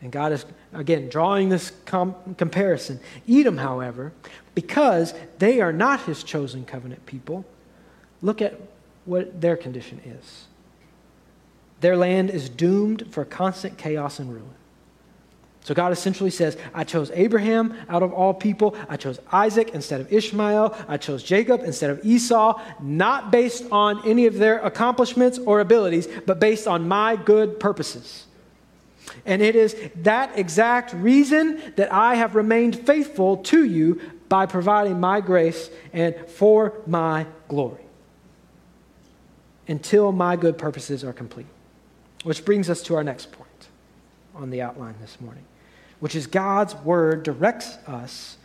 and 0.01 0.11
God 0.11 0.31
is, 0.31 0.45
again, 0.73 1.09
drawing 1.09 1.49
this 1.49 1.71
com- 1.85 2.15
comparison. 2.38 2.99
Edom, 3.27 3.57
however, 3.57 4.13
because 4.53 5.13
they 5.39 5.61
are 5.61 5.73
not 5.73 6.01
his 6.01 6.23
chosen 6.23 6.65
covenant 6.65 7.05
people, 7.05 7.45
look 8.21 8.41
at 8.41 8.59
what 9.05 9.41
their 9.41 9.57
condition 9.57 10.01
is. 10.05 10.45
Their 11.81 11.97
land 11.97 12.29
is 12.29 12.49
doomed 12.49 13.07
for 13.11 13.25
constant 13.25 13.77
chaos 13.77 14.19
and 14.19 14.33
ruin. 14.33 14.54
So 15.65 15.73
God 15.73 15.91
essentially 15.91 16.30
says, 16.30 16.60
I 16.75 16.84
chose 16.84 17.10
Abraham 17.15 17.75
out 17.89 18.04
of 18.04 18.13
all 18.13 18.36
people. 18.36 18.75
I 18.88 18.97
chose 18.97 19.19
Isaac 19.32 19.71
instead 19.73 19.99
of 19.99 20.13
Ishmael. 20.13 20.78
I 20.88 20.97
chose 20.97 21.23
Jacob 21.23 21.63
instead 21.63 21.89
of 21.89 22.06
Esau, 22.06 22.62
not 22.80 23.32
based 23.32 23.65
on 23.71 24.08
any 24.08 24.28
of 24.28 24.36
their 24.36 24.60
accomplishments 24.60 25.39
or 25.39 25.62
abilities, 25.62 26.08
but 26.28 26.39
based 26.39 26.67
on 26.67 26.88
my 26.88 27.15
good 27.15 27.60
purposes. 27.60 28.28
And 29.25 29.41
it 29.41 29.56
is 29.56 29.75
that 30.04 30.38
exact 30.38 30.93
reason 30.93 31.60
that 31.78 31.91
I 31.91 32.13
have 32.13 32.36
remained 32.36 32.86
faithful 32.86 33.38
to 33.38 33.65
you 33.65 33.99
by 34.30 34.45
providing 34.45 34.99
my 34.99 35.19
grace 35.19 35.71
and 35.93 36.15
for 36.28 36.73
my 36.86 37.25
glory 37.47 37.82
until 39.67 40.12
my 40.12 40.36
good 40.36 40.60
purposes 40.60 41.04
are 41.04 41.13
complete. 41.13 41.47
Which 42.23 42.45
brings 42.45 42.69
us 42.69 42.84
to 42.84 42.95
our 42.95 43.04
next 43.04 43.32
point 43.32 43.49
on 44.36 44.51
the 44.51 44.62
outline 44.62 44.93
this 45.01 45.19
morning 45.19 45.45
which 45.99 46.15
is 46.15 46.27
God's 46.27 46.75
word, 46.75 47.23
directs 47.23 47.77
us 47.88 48.38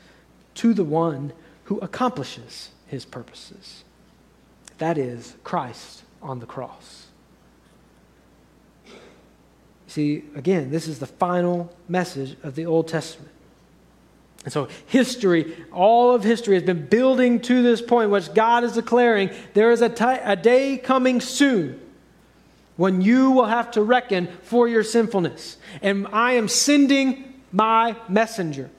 to 0.54 0.74
the 0.74 0.84
one 0.84 1.32
who 1.64 1.78
accomplishes 1.78 2.70
his 2.86 3.04
purposes. 3.04 3.84
That 4.78 4.98
is 4.98 5.34
Christ 5.44 6.02
on 6.22 6.40
the 6.40 6.46
cross. 6.46 7.06
See, 9.86 10.22
again, 10.36 10.70
this 10.70 10.86
is 10.86 11.00
the 11.00 11.06
final 11.06 11.74
message 11.88 12.36
of 12.42 12.54
the 12.54 12.66
Old 12.66 12.88
Testament. 12.88 13.32
And 14.44 14.52
so, 14.52 14.68
history, 14.86 15.54
all 15.72 16.14
of 16.14 16.24
history 16.24 16.54
has 16.54 16.62
been 16.62 16.86
building 16.86 17.40
to 17.40 17.62
this 17.62 17.82
point, 17.82 18.10
which 18.10 18.32
God 18.32 18.64
is 18.64 18.72
declaring 18.72 19.30
there 19.52 19.70
is 19.70 19.82
a, 19.82 19.88
t- 19.88 20.04
a 20.04 20.36
day 20.36 20.78
coming 20.78 21.20
soon 21.20 21.80
when 22.76 23.02
you 23.02 23.32
will 23.32 23.46
have 23.46 23.70
to 23.72 23.82
reckon 23.82 24.28
for 24.42 24.66
your 24.66 24.82
sinfulness. 24.82 25.58
And 25.82 26.06
I 26.12 26.32
am 26.32 26.48
sending 26.48 27.29
my 27.52 27.96
messenger, 28.08 28.70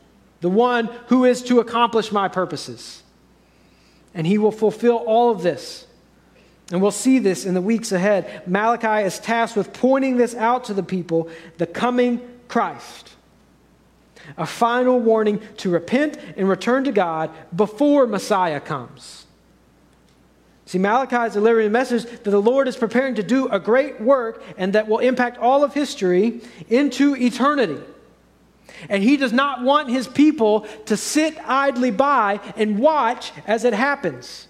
the 0.42 0.50
one 0.50 0.88
who 1.08 1.26
is 1.26 1.44
to 1.44 1.60
accomplish 1.60 2.12
my 2.12 2.28
purposes. 2.28 3.04
And 4.14 4.28
he 4.28 4.38
will 4.38 4.52
fulfill 4.52 4.98
all 4.98 5.32
of 5.32 5.42
this. 5.42 5.88
And 6.72 6.82
we'll 6.82 6.92
see 6.92 7.20
this 7.20 7.46
in 7.46 7.54
the 7.54 7.62
weeks 7.62 7.92
ahead. 7.92 8.48
Malachi 8.48 9.06
is 9.06 9.20
tasked 9.20 9.58
with 9.58 9.74
pointing 9.74 10.18
this 10.18 10.36
out 10.36 10.66
to 10.66 10.74
the 10.74 10.84
people 10.84 11.30
the 11.58 11.68
coming 11.68 12.22
Christ. 12.48 13.10
a 14.38 14.46
final 14.46 15.00
warning 15.00 15.42
to 15.58 15.70
repent 15.70 16.18
and 16.38 16.48
return 16.48 16.84
to 16.84 16.92
God 16.92 17.32
before 17.56 18.08
Messiah 18.08 18.60
comes. 18.60 19.26
See, 20.66 20.78
Malachi 20.78 21.28
is 21.28 21.34
delivering 21.34 21.68
a 21.68 21.72
message 21.72 22.04
that 22.04 22.24
the 22.24 22.42
Lord 22.42 22.68
is 22.68 22.78
preparing 22.78 23.16
to 23.16 23.24
do 23.24 23.48
a 23.50 23.60
great 23.60 24.00
work 24.00 24.44
and 24.58 24.74
that 24.74 24.88
will 24.88 25.00
impact 25.00 25.38
all 25.38 25.64
of 25.64 25.74
history 25.74 26.42
into 26.70 27.16
eternity. 27.16 27.82
And 28.90 29.04
he 29.04 29.18
does 29.18 29.34
not 29.34 29.62
want 29.62 29.90
his 29.90 30.08
people 30.08 30.62
to 30.86 30.98
sit 30.98 31.38
idly 31.48 31.92
by 31.92 32.40
and 32.56 32.80
watch 32.80 33.32
as 33.46 33.64
it 33.64 33.74
happens. 33.74 34.48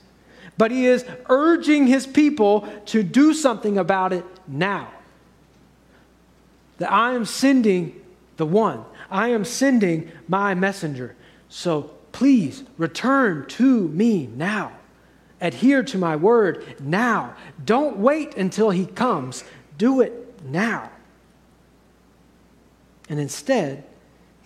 But 0.57 0.71
he 0.71 0.85
is 0.85 1.05
urging 1.29 1.87
his 1.87 2.05
people 2.05 2.67
to 2.87 3.03
do 3.03 3.33
something 3.33 3.77
about 3.77 4.13
it 4.13 4.25
now. 4.47 4.91
That 6.77 6.91
I 6.91 7.13
am 7.13 7.25
sending 7.25 7.99
the 8.37 8.45
one 8.45 8.85
I 9.11 9.27
am 9.27 9.43
sending 9.43 10.09
my 10.29 10.55
messenger. 10.55 11.15
So 11.49 11.91
please 12.13 12.63
return 12.77 13.45
to 13.49 13.89
me 13.89 14.27
now. 14.27 14.71
Adhere 15.41 15.83
to 15.83 15.97
my 15.97 16.15
word 16.15 16.77
now. 16.79 17.35
Don't 17.63 17.97
wait 17.97 18.37
until 18.37 18.69
he 18.69 18.85
comes. 18.85 19.43
Do 19.77 19.99
it 19.99 20.41
now. 20.45 20.89
And 23.09 23.19
instead, 23.19 23.83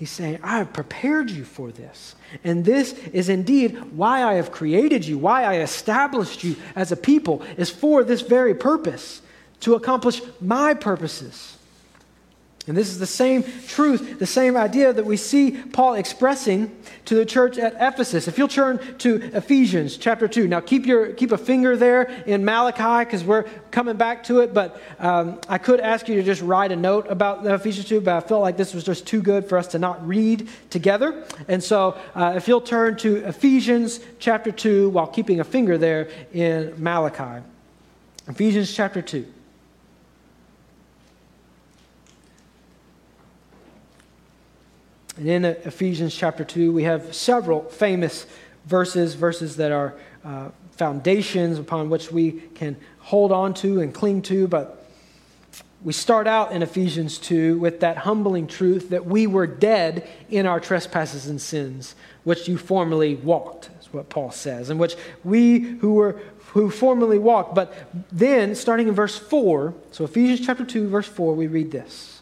he's 0.05 0.11
saying, 0.11 0.37
I 0.43 0.59
have 0.59 0.71
prepared 0.71 1.31
you 1.31 1.43
for 1.43 1.71
this. 1.71 2.13
And 2.43 2.63
this 2.63 2.93
is 3.11 3.27
indeed 3.27 3.75
why 3.97 4.23
I 4.23 4.35
have 4.35 4.51
created 4.51 5.03
you, 5.03 5.17
why 5.17 5.45
I 5.45 5.61
established 5.61 6.43
you 6.43 6.57
as 6.75 6.91
a 6.91 6.95
people, 6.95 7.41
is 7.57 7.71
for 7.71 8.03
this 8.03 8.21
very 8.21 8.53
purpose 8.53 9.23
to 9.61 9.73
accomplish 9.73 10.21
my 10.39 10.75
purposes. 10.75 11.54
And 12.67 12.75
this 12.75 12.89
is 12.89 12.97
the 12.97 13.05
same 13.05 13.43
truth, 13.67 14.17
the 14.17 14.25
same 14.25 14.57
idea 14.57 14.91
that 14.91 15.05
we 15.05 15.17
see 15.17 15.51
Paul 15.51 15.93
expressing 15.93 16.75
to 17.05 17.13
the 17.13 17.25
church 17.25 17.59
at 17.59 17.75
Ephesus. 17.79 18.27
If 18.27 18.39
you'll 18.39 18.47
turn 18.47 18.79
to 18.99 19.17
Ephesians 19.35 19.97
chapter 19.97 20.27
2. 20.27 20.47
Now, 20.47 20.61
keep, 20.61 20.87
your, 20.87 21.13
keep 21.13 21.31
a 21.31 21.37
finger 21.37 21.77
there 21.77 22.03
in 22.25 22.43
Malachi 22.43 23.05
because 23.05 23.23
we're 23.23 23.43
coming 23.69 23.97
back 23.97 24.23
to 24.25 24.39
it. 24.39 24.51
But 24.51 24.81
um, 24.97 25.39
I 25.47 25.59
could 25.59 25.79
ask 25.79 26.09
you 26.09 26.15
to 26.15 26.23
just 26.23 26.41
write 26.41 26.71
a 26.71 26.75
note 26.75 27.05
about 27.07 27.45
Ephesians 27.45 27.87
2, 27.87 28.01
but 28.01 28.15
I 28.15 28.27
felt 28.27 28.41
like 28.41 28.57
this 28.57 28.73
was 28.73 28.83
just 28.83 29.05
too 29.05 29.21
good 29.21 29.47
for 29.47 29.59
us 29.59 29.67
to 29.67 29.79
not 29.79 30.05
read 30.07 30.49
together. 30.71 31.23
And 31.47 31.63
so, 31.63 31.95
uh, 32.15 32.33
if 32.35 32.47
you'll 32.47 32.61
turn 32.61 32.97
to 32.97 33.17
Ephesians 33.27 33.99
chapter 34.17 34.51
2 34.51 34.89
while 34.89 35.07
keeping 35.07 35.39
a 35.39 35.43
finger 35.43 35.77
there 35.77 36.09
in 36.33 36.73
Malachi. 36.81 37.45
Ephesians 38.27 38.73
chapter 38.73 39.03
2. 39.03 39.34
And 45.17 45.27
in 45.27 45.45
Ephesians 45.45 46.13
chapter 46.13 46.43
2, 46.43 46.73
we 46.73 46.83
have 46.83 47.15
several 47.15 47.63
famous 47.63 48.25
verses, 48.65 49.15
verses 49.15 49.55
that 49.57 49.71
are 49.71 49.95
uh, 50.23 50.49
foundations 50.71 51.57
upon 51.57 51.89
which 51.89 52.11
we 52.11 52.31
can 52.53 52.75
hold 52.99 53.31
on 53.31 53.53
to 53.55 53.79
and 53.81 53.93
cling 53.93 54.21
to. 54.23 54.47
But 54.47 54.85
we 55.83 55.93
start 55.93 56.27
out 56.27 56.51
in 56.51 56.63
Ephesians 56.63 57.17
2 57.19 57.59
with 57.59 57.79
that 57.79 57.97
humbling 57.97 58.47
truth 58.47 58.89
that 58.89 59.05
we 59.05 59.27
were 59.27 59.47
dead 59.47 60.07
in 60.29 60.45
our 60.45 60.59
trespasses 60.59 61.27
and 61.27 61.39
sins, 61.39 61.95
which 62.23 62.47
you 62.47 62.57
formerly 62.57 63.15
walked, 63.15 63.69
is 63.79 63.93
what 63.93 64.09
Paul 64.09 64.31
says, 64.31 64.69
in 64.69 64.77
which 64.77 64.95
we 65.23 65.59
who 65.59 65.93
were 65.93 66.19
who 66.47 66.69
formerly 66.69 67.19
walked. 67.19 67.53
But 67.53 67.73
then, 68.11 68.55
starting 68.55 68.87
in 68.87 68.95
verse 68.95 69.17
4, 69.17 69.73
so 69.91 70.05
Ephesians 70.05 70.45
chapter 70.45 70.65
2, 70.65 70.87
verse 70.87 71.07
4, 71.07 71.35
we 71.35 71.47
read 71.47 71.71
this. 71.71 72.21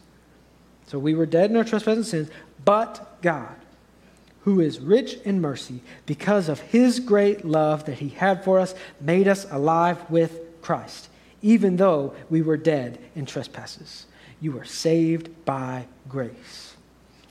So 0.87 0.99
we 0.99 1.15
were 1.15 1.25
dead 1.25 1.49
in 1.49 1.55
our 1.55 1.63
trespasses 1.63 2.13
and 2.13 2.27
sins, 2.27 2.37
but 2.65 3.21
God, 3.21 3.55
who 4.41 4.59
is 4.59 4.79
rich 4.79 5.15
in 5.25 5.41
mercy, 5.41 5.81
because 6.05 6.49
of 6.49 6.59
his 6.59 6.99
great 6.99 7.45
love 7.45 7.85
that 7.85 7.99
he 7.99 8.09
had 8.09 8.43
for 8.43 8.59
us, 8.59 8.75
made 8.99 9.27
us 9.27 9.45
alive 9.51 10.09
with 10.09 10.39
Christ, 10.61 11.09
even 11.41 11.77
though 11.77 12.13
we 12.29 12.41
were 12.41 12.57
dead 12.57 12.99
in 13.15 13.25
trespasses. 13.25 14.05
You 14.41 14.51
were 14.51 14.65
saved 14.65 15.45
by 15.45 15.85
grace. 16.09 16.75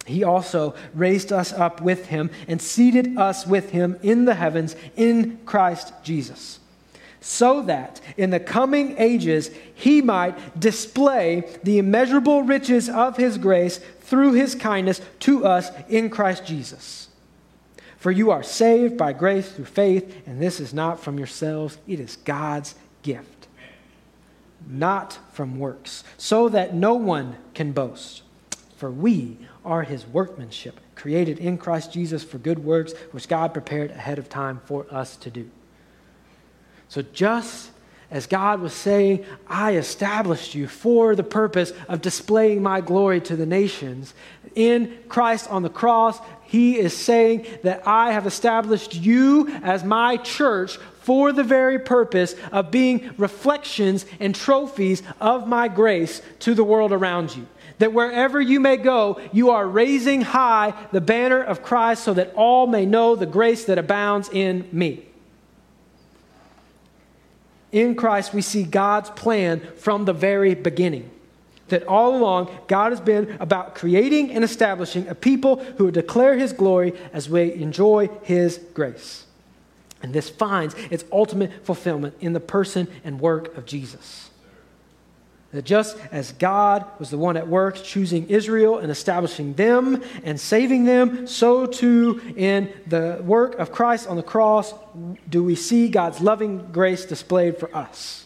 He 0.07 0.25
also 0.25 0.75
raised 0.95 1.33
us 1.33 1.53
up 1.53 1.81
with 1.81 2.07
him 2.07 2.31
and 2.49 2.61
seated 2.61 3.16
us 3.16 3.47
with 3.47 3.71
him 3.71 3.99
in 4.03 4.25
the 4.25 4.35
heavens 4.35 4.75
in 4.97 5.38
Christ 5.45 5.92
Jesus 6.03 6.59
so 7.23 7.63
that 7.63 8.01
in 8.17 8.31
the 8.31 8.41
coming 8.41 8.97
ages 8.99 9.51
he 9.75 10.03
might 10.03 10.59
display 10.59 11.45
the 11.63 11.79
immeasurable 11.79 12.43
riches 12.43 12.89
of 12.89 13.17
his 13.17 13.39
grace 13.39 13.79
through 14.01 14.33
his 14.33 14.55
kindness 14.55 15.01
to 15.21 15.47
us 15.47 15.71
in 15.89 16.11
Christ 16.11 16.45
Jesus. 16.45 17.09
For 17.97 18.11
you 18.11 18.33
are 18.33 18.43
saved 18.43 18.99
by 18.99 19.13
grace 19.13 19.51
through 19.53 19.67
faith, 19.67 20.27
and 20.27 20.43
this 20.43 20.59
is 20.59 20.75
not 20.75 20.99
from 21.01 21.19
yourselves, 21.19 21.79
it 21.87 22.01
is 22.01 22.17
God's 22.17 22.75
gift, 23.05 23.47
not 24.69 25.19
from 25.33 25.61
works, 25.61 26.03
so 26.19 26.49
that 26.49 26.75
no 26.75 26.95
one 26.95 27.37
can 27.55 27.71
boast. 27.71 28.23
For 28.77 28.91
we 28.91 29.39
are 29.65 29.85
his 29.85 30.05
workmanship, 30.05 30.81
created 30.97 31.39
in 31.39 31.57
Christ 31.57 31.93
Jesus 31.93 32.25
for 32.25 32.39
good 32.39 32.65
works, 32.65 32.93
which 33.13 33.29
God 33.29 33.53
prepared 33.53 33.93
ahead 33.93 34.19
of 34.19 34.29
time 34.29 34.61
for 34.65 34.85
us 34.91 35.17
to 35.19 35.31
do. 35.31 35.49
So 36.93 37.01
just 37.01 37.71
as 38.11 38.27
God 38.27 38.61
was 38.61 38.75
saying, 38.75 39.25
I 39.49 39.77
established 39.77 40.55
you 40.55 40.69
for 40.69 41.17
the 41.17 41.23
purpose 41.23 41.73
of 41.89 42.03
displaying 42.03 42.63
my 42.63 42.83
glory 42.83 43.19
to 43.23 43.35
the 43.35 43.47
nations, 43.47 44.13
in 44.55 44.99
Christ 45.09 45.51
on 45.51 45.63
the 45.63 45.71
cross, 45.71 46.19
he 46.43 46.79
is 46.79 46.95
saying 46.95 47.47
that 47.63 47.89
I 47.89 48.13
have 48.13 48.27
established 48.27 48.95
you 48.95 49.49
as 49.63 49.83
my 49.83 50.19
church 50.19 50.77
for 51.01 51.33
the 51.33 51.43
very 51.43 51.79
purpose 51.79 52.35
of 52.53 52.71
being 52.71 53.15
reflections 53.17 54.05
and 54.21 54.35
trophies 54.35 55.03
of 55.19 55.49
my 55.49 55.69
grace 55.69 56.21
to 56.41 56.53
the 56.53 56.63
world 56.63 56.93
around 56.93 57.35
you. 57.35 57.47
That 57.79 57.95
wherever 57.95 58.39
you 58.39 58.61
may 58.61 58.77
go, 58.77 59.19
you 59.33 59.49
are 59.49 59.67
raising 59.67 60.21
high 60.21 60.75
the 60.93 61.01
banner 61.01 61.43
of 61.43 61.63
Christ 61.63 62.05
so 62.05 62.13
that 62.13 62.35
all 62.35 62.67
may 62.67 62.85
know 62.85 63.17
the 63.17 63.25
grace 63.25 63.65
that 63.65 63.79
abounds 63.79 64.29
in 64.29 64.69
me 64.73 65.07
in 67.73 67.95
Christ, 67.95 68.35
we 68.35 68.43
see 68.43 68.63
God's 68.63 69.11
plan 69.11 69.61
from 69.77 70.05
the 70.05 70.13
very 70.13 70.55
beginning. 70.55 71.11
That 71.69 71.85
all 71.85 72.15
along, 72.15 72.51
God 72.69 72.93
has 72.93 73.01
been 73.01 73.37
about 73.41 73.75
creating 73.75 74.31
and 74.31 74.45
establishing 74.45 75.09
a 75.09 75.15
people 75.15 75.57
who 75.57 75.87
would 75.87 75.95
declare 75.95 76.37
His 76.37 76.53
glory 76.53 76.93
as 77.15 77.31
we 77.31 77.55
enjoy 77.55 78.11
His 78.23 78.61
grace. 78.75 79.25
And 80.03 80.13
this 80.13 80.29
finds 80.29 80.75
its 80.91 81.05
ultimate 81.11 81.65
fulfillment 81.65 82.15
in 82.21 82.35
the 82.35 82.41
person 82.41 82.89
and 83.05 83.21
work 83.21 83.57
of 83.57 83.65
Jesus. 83.65 84.29
That 85.53 85.67
just 85.67 85.99
as 86.11 86.33
God 86.33 86.87
was 86.99 87.11
the 87.11 87.19
one 87.19 87.37
at 87.37 87.47
work 87.47 87.83
choosing 87.83 88.27
Israel 88.29 88.79
and 88.79 88.91
establishing 88.91 89.53
them 89.53 90.03
and 90.25 90.41
saving 90.41 90.85
them, 90.85 91.27
so 91.27 91.67
too 91.67 92.21
in 92.37 92.73
the 92.87 93.21
work 93.23 93.59
of 93.59 93.71
Christ 93.71 94.09
on 94.09 94.17
the 94.17 94.23
cross 94.23 94.73
do 95.29 95.45
we 95.45 95.55
see 95.55 95.88
God's 95.88 96.21
loving 96.21 96.73
grace 96.73 97.05
displayed 97.05 97.59
for 97.59 97.75
us. 97.77 98.25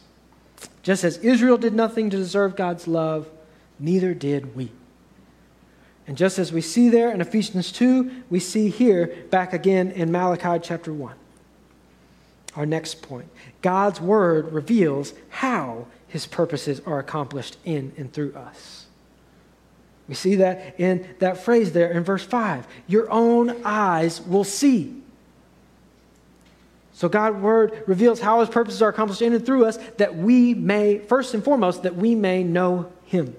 Just 0.84 1.02
as 1.02 1.18
Israel 1.18 1.58
did 1.58 1.74
nothing 1.74 2.10
to 2.10 2.16
deserve 2.16 2.54
God's 2.54 2.86
love, 2.86 3.28
neither 3.80 4.14
did 4.14 4.54
we. 4.54 4.70
And 6.06 6.16
just 6.16 6.38
as 6.38 6.52
we 6.52 6.60
see 6.60 6.88
there 6.88 7.10
in 7.10 7.20
Ephesians 7.20 7.72
2, 7.72 8.22
we 8.30 8.38
see 8.38 8.68
here 8.68 9.08
back 9.30 9.52
again 9.52 9.90
in 9.90 10.12
Malachi 10.12 10.60
chapter 10.62 10.92
1. 10.92 11.14
Our 12.54 12.66
next 12.66 13.02
point 13.02 13.28
God's 13.62 14.00
word 14.00 14.52
reveals 14.52 15.12
how 15.28 15.88
his 16.16 16.26
purposes 16.26 16.80
are 16.86 16.98
accomplished 16.98 17.58
in 17.66 17.92
and 17.98 18.10
through 18.10 18.32
us. 18.32 18.86
We 20.08 20.14
see 20.14 20.36
that 20.36 20.80
in 20.80 21.06
that 21.18 21.44
phrase 21.44 21.72
there 21.72 21.90
in 21.90 22.04
verse 22.04 22.24
5 22.24 22.66
your 22.86 23.10
own 23.10 23.62
eyes 23.66 24.22
will 24.22 24.42
see. 24.42 25.02
So 26.94 27.10
God's 27.10 27.36
word 27.36 27.84
reveals 27.86 28.18
how 28.18 28.40
his 28.40 28.48
purposes 28.48 28.80
are 28.80 28.88
accomplished 28.88 29.20
in 29.20 29.34
and 29.34 29.44
through 29.44 29.66
us 29.66 29.76
that 29.98 30.16
we 30.16 30.54
may, 30.54 31.00
first 31.00 31.34
and 31.34 31.44
foremost, 31.44 31.82
that 31.82 31.96
we 31.96 32.14
may 32.14 32.42
know 32.42 32.90
him. 33.04 33.36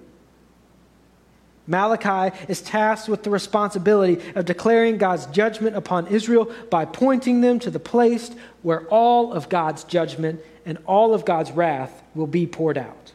Malachi 1.67 2.35
is 2.47 2.61
tasked 2.61 3.09
with 3.09 3.23
the 3.23 3.29
responsibility 3.29 4.21
of 4.35 4.45
declaring 4.45 4.97
God's 4.97 5.25
judgment 5.27 5.75
upon 5.75 6.07
Israel 6.07 6.51
by 6.69 6.85
pointing 6.85 7.41
them 7.41 7.59
to 7.59 7.69
the 7.69 7.79
place 7.79 8.31
where 8.61 8.87
all 8.87 9.33
of 9.33 9.49
God's 9.49 9.83
judgment 9.83 10.39
and 10.65 10.77
all 10.85 11.13
of 11.13 11.25
God's 11.25 11.51
wrath 11.51 12.01
will 12.15 12.27
be 12.27 12.47
poured 12.47 12.77
out 12.77 13.11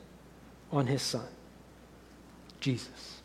on 0.71 0.87
his 0.87 1.01
son, 1.01 1.27
Jesus. 2.61 3.21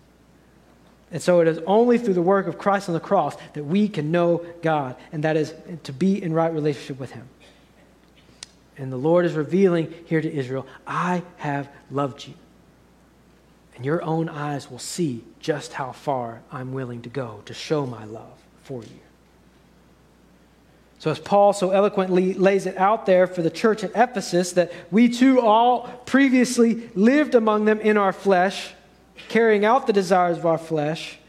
And 1.12 1.22
so 1.22 1.42
it 1.42 1.48
is 1.48 1.60
only 1.66 1.98
through 1.98 2.16
the 2.16 2.22
work 2.22 2.48
of 2.48 2.58
Christ 2.58 2.90
on 2.90 2.94
the 2.94 3.00
cross 3.00 3.36
that 3.54 3.64
we 3.64 3.88
can 3.88 4.12
know 4.12 4.46
God, 4.62 4.96
and 5.12 5.24
that 5.24 5.38
is 5.38 5.54
to 5.84 5.94
be 5.94 6.22
in 6.22 6.34
right 6.34 6.54
relationship 6.54 7.00
with 7.00 7.12
him. 7.12 7.28
And 8.78 8.92
the 8.92 8.98
Lord 8.98 9.26
is 9.26 9.34
revealing 9.34 9.94
here 10.06 10.22
to 10.22 10.34
Israel, 10.34 10.68
I 10.86 11.24
have 11.38 11.70
loved 11.90 12.28
you 12.28 12.34
And 13.78 13.86
your 13.86 14.02
own 14.02 14.28
eyes 14.28 14.72
will 14.72 14.80
see 14.80 15.24
just 15.40 15.74
how 15.74 15.92
far 15.92 16.42
I'm 16.52 16.74
willing 16.74 17.04
to 17.04 17.10
go 17.10 17.44
to 17.46 17.54
show 17.54 17.86
my 17.86 18.06
love 18.06 18.44
for 18.64 18.82
you. 18.82 19.00
So, 20.98 21.12
as 21.12 21.20
Paul 21.20 21.54
so 21.54 21.70
eloquently 21.70 22.34
lays 22.34 22.66
it 22.66 22.76
out 22.76 23.06
there 23.06 23.28
for 23.28 23.44
the 23.44 23.52
church 23.52 23.84
at 23.84 23.92
Ephesus, 23.92 24.54
that 24.54 24.72
we 24.90 25.10
too 25.10 25.42
all 25.42 25.82
previously 26.08 26.90
lived 26.96 27.36
among 27.36 27.66
them 27.66 27.80
in 27.80 27.98
our 27.98 28.12
flesh, 28.12 28.74
carrying 29.30 29.64
out 29.64 29.86
the 29.86 29.94
desires 29.94 30.40
of 30.40 30.48
our 30.48 30.58
flesh, 30.58 31.20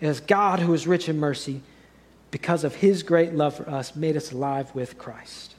as 0.00 0.20
God, 0.20 0.60
who 0.60 0.72
is 0.74 0.86
rich 0.86 1.08
in 1.08 1.18
mercy, 1.18 1.62
because 2.30 2.62
of 2.62 2.76
his 2.76 3.02
great 3.02 3.34
love 3.34 3.56
for 3.56 3.68
us, 3.68 3.96
made 3.96 4.16
us 4.16 4.30
alive 4.30 4.72
with 4.72 4.98
Christ. 4.98 5.56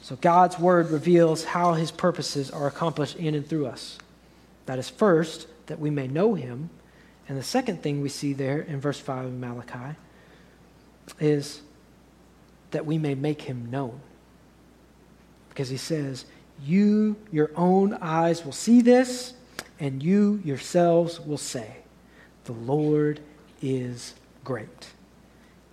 So, 0.00 0.16
God's 0.16 0.58
word 0.58 0.90
reveals 0.90 1.44
how 1.44 1.74
his 1.74 1.90
purposes 1.90 2.50
are 2.50 2.66
accomplished 2.66 3.16
in 3.16 3.34
and 3.34 3.46
through 3.46 3.66
us. 3.66 3.98
That 4.66 4.78
is, 4.78 4.88
first, 4.88 5.48
that 5.66 5.78
we 5.78 5.90
may 5.90 6.06
know 6.06 6.34
him. 6.34 6.70
And 7.28 7.38
the 7.38 7.42
second 7.42 7.82
thing 7.82 8.00
we 8.00 8.08
see 8.08 8.32
there 8.32 8.60
in 8.60 8.80
verse 8.80 8.98
5 8.98 9.26
of 9.26 9.32
Malachi 9.32 9.96
is 11.18 11.62
that 12.70 12.86
we 12.86 12.98
may 12.98 13.14
make 13.14 13.42
him 13.42 13.70
known. 13.70 14.00
Because 15.48 15.68
he 15.68 15.76
says, 15.76 16.24
You, 16.62 17.16
your 17.30 17.50
own 17.56 17.94
eyes 17.94 18.44
will 18.44 18.52
see 18.52 18.80
this, 18.80 19.34
and 19.78 20.02
you 20.02 20.40
yourselves 20.44 21.20
will 21.20 21.38
say, 21.38 21.76
The 22.44 22.52
Lord 22.52 23.20
is 23.60 24.14
great, 24.44 24.88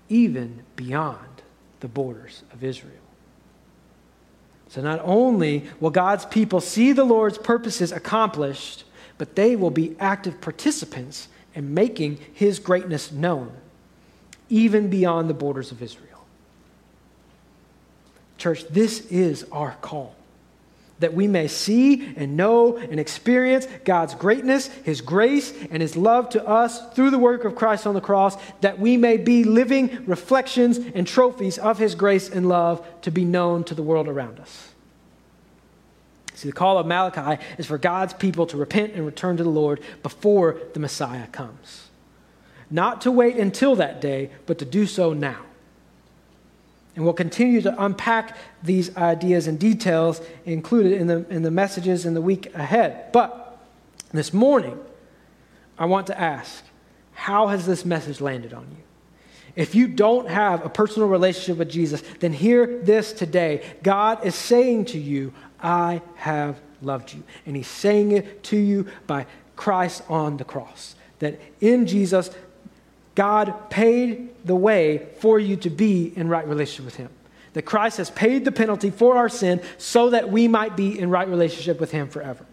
even 0.10 0.64
beyond 0.76 1.42
the 1.80 1.88
borders 1.88 2.44
of 2.52 2.64
Israel. 2.64 3.09
So 4.70 4.82
not 4.82 5.02
only 5.04 5.66
will 5.80 5.90
God's 5.90 6.26
people 6.26 6.62
see 6.62 6.94
the 6.94 7.04
Lord's 7.04 7.38
purposes 7.38 7.92
accomplished, 7.92 8.84
but 9.18 9.36
they 9.36 9.56
will 9.56 9.72
be 9.72 9.96
active 10.00 10.40
participants 10.42 11.28
in 11.56 11.74
making 11.74 12.20
his 12.34 12.60
greatness 12.60 13.12
known, 13.12 13.52
even 14.48 14.90
beyond 14.90 15.30
the 15.30 15.34
borders 15.34 15.72
of 15.72 15.82
Israel. 15.82 16.06
Church, 18.38 18.66
this 18.68 19.06
is 19.08 19.46
our 19.52 19.76
call. 19.82 20.16
That 21.00 21.14
we 21.14 21.28
may 21.28 21.48
see 21.48 22.14
and 22.18 22.36
know 22.36 22.78
and 22.78 23.00
experience 23.00 23.68
God's 23.86 24.16
greatness, 24.16 24.68
His 24.68 25.02
grace, 25.02 25.54
and 25.72 25.82
His 25.82 25.96
love 25.96 26.30
to 26.32 26.46
us 26.46 26.94
through 26.94 27.12
the 27.12 27.18
work 27.18 27.46
of 27.46 27.56
Christ 27.56 27.88
on 27.88 27.94
the 27.94 28.02
cross, 28.02 28.38
that 28.62 28.80
we 28.80 28.98
may 28.98 29.18
be 29.18 29.44
living 29.44 30.06
reflections 30.06 30.78
and 30.78 31.08
trophies 31.08 31.58
of 31.58 31.78
His 31.78 31.96
grace 31.96 32.30
and 32.30 32.50
love 32.50 32.86
to 33.02 33.12
be 33.12 33.24
known 33.24 33.64
to 33.66 33.76
the 33.76 33.84
world 33.84 34.08
around 34.08 34.40
us. 34.40 34.70
See, 36.40 36.48
the 36.48 36.54
call 36.54 36.78
of 36.78 36.86
Malachi 36.86 37.44
is 37.58 37.66
for 37.66 37.78
God's 37.78 38.14
people 38.14 38.46
to 38.48 38.56
repent 38.56 38.94
and 38.94 39.06
return 39.06 39.36
to 39.38 39.44
the 39.44 39.50
Lord 39.50 39.82
before 40.02 40.58
the 40.74 40.80
Messiah 40.80 41.28
comes. 41.28 41.90
Not 42.72 43.02
to 43.02 43.12
wait 43.12 43.36
until 43.36 43.76
that 43.76 44.00
day, 44.00 44.30
but 44.46 44.58
to 44.60 44.66
do 44.66 44.86
so 44.86 45.12
now. 45.12 45.46
And 47.00 47.06
we'll 47.06 47.14
continue 47.14 47.62
to 47.62 47.82
unpack 47.82 48.36
these 48.62 48.94
ideas 48.98 49.48
and 49.48 49.58
details 49.58 50.20
included 50.44 50.92
in 50.92 51.08
the, 51.08 51.26
in 51.30 51.44
the 51.44 51.50
messages 51.50 52.06
in 52.06 52.14
the 52.14 52.22
week 52.22 52.54
ahead. 52.54 53.14
But 53.14 53.58
this 54.12 54.34
morning, 54.34 54.78
I 55.78 55.86
want 55.86 56.08
to 56.08 56.20
ask 56.20 56.62
how 57.14 57.48
has 57.48 57.66
this 57.66 57.86
message 57.86 58.20
landed 58.20 58.54
on 58.54 58.68
you? 58.72 58.84
If 59.56 59.76
you 59.76 59.88
don't 59.88 60.28
have 60.28 60.66
a 60.66 60.70
personal 60.70 61.08
relationship 61.08 61.56
with 61.56 61.70
Jesus, 61.70 62.04
then 62.20 62.34
hear 62.34 62.82
this 62.84 63.14
today. 63.14 63.66
God 63.82 64.26
is 64.26 64.36
saying 64.36 64.84
to 64.88 65.00
you, 65.00 65.34
I 65.62 66.02
have 66.16 66.60
loved 66.82 67.14
you. 67.14 67.24
And 67.46 67.56
He's 67.56 67.68
saying 67.68 68.12
it 68.12 68.44
to 68.44 68.58
you 68.58 68.88
by 69.08 69.26
Christ 69.56 70.04
on 70.10 70.36
the 70.36 70.44
cross. 70.44 70.96
That 71.20 71.40
in 71.62 71.88
Jesus, 71.88 72.30
God 73.20 73.70
paid 73.70 74.30
the 74.46 74.56
way 74.56 75.10
for 75.20 75.42
you 75.42 75.58
to 75.58 75.70
be 75.70 76.14
in 76.16 76.30
right 76.30 76.48
relationship 76.48 76.86
with 76.86 76.96
Him. 76.96 77.10
That 77.52 77.64
Christ 77.64 77.98
has 77.98 78.10
paid 78.10 78.46
the 78.46 78.52
penalty 78.54 78.92
for 78.92 79.18
our 79.18 79.28
sin 79.28 79.62
so 79.78 80.12
that 80.12 80.32
we 80.32 80.48
might 80.48 80.78
be 80.78 80.98
in 80.98 81.10
right 81.10 81.28
relationship 81.28 81.82
with 81.82 81.92
Him 81.92 82.08
forever. 82.08 82.46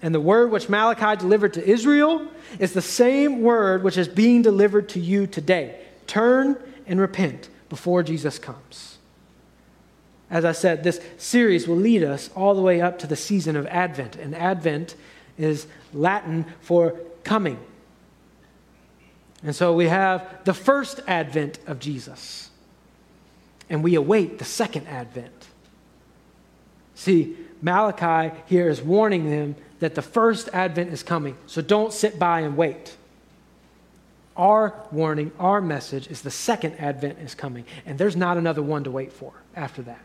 And 0.00 0.14
the 0.14 0.22
word 0.22 0.50
which 0.52 0.70
Malachi 0.70 1.20
delivered 1.20 1.52
to 1.52 1.68
Israel 1.68 2.26
is 2.58 2.72
the 2.72 2.80
same 2.80 3.42
word 3.42 3.82
which 3.84 3.98
is 3.98 4.08
being 4.08 4.40
delivered 4.40 4.88
to 4.88 5.00
you 5.00 5.26
today. 5.26 5.78
Turn 6.06 6.56
and 6.86 6.98
repent 6.98 7.50
before 7.68 8.02
Jesus 8.02 8.38
comes. 8.38 8.96
As 10.30 10.46
I 10.46 10.52
said, 10.52 10.82
this 10.82 10.98
series 11.18 11.68
will 11.68 11.76
lead 11.76 12.02
us 12.04 12.30
all 12.34 12.54
the 12.54 12.62
way 12.62 12.80
up 12.80 12.98
to 13.00 13.06
the 13.06 13.16
season 13.16 13.56
of 13.56 13.66
Advent. 13.66 14.16
And 14.16 14.34
Advent 14.34 14.96
is 15.36 15.66
Latin 15.92 16.46
for 16.62 16.98
coming. 17.22 17.58
And 19.44 19.54
so 19.54 19.72
we 19.72 19.88
have 19.88 20.44
the 20.44 20.54
first 20.54 21.00
advent 21.06 21.58
of 21.66 21.80
Jesus, 21.80 22.50
and 23.68 23.82
we 23.82 23.94
await 23.94 24.38
the 24.38 24.44
second 24.44 24.86
advent. 24.86 25.48
See, 26.94 27.36
Malachi 27.60 28.36
here 28.46 28.68
is 28.68 28.80
warning 28.80 29.28
them 29.28 29.56
that 29.80 29.94
the 29.96 30.02
first 30.02 30.48
advent 30.52 30.92
is 30.92 31.02
coming, 31.02 31.36
so 31.46 31.60
don't 31.60 31.92
sit 31.92 32.18
by 32.18 32.40
and 32.40 32.56
wait. 32.56 32.96
Our 34.36 34.74
warning, 34.92 35.32
our 35.38 35.60
message 35.60 36.06
is 36.06 36.22
the 36.22 36.30
second 36.30 36.76
advent 36.76 37.18
is 37.18 37.34
coming, 37.34 37.64
and 37.84 37.98
there's 37.98 38.16
not 38.16 38.36
another 38.36 38.62
one 38.62 38.84
to 38.84 38.90
wait 38.90 39.12
for 39.12 39.32
after 39.56 39.82
that. 39.82 40.00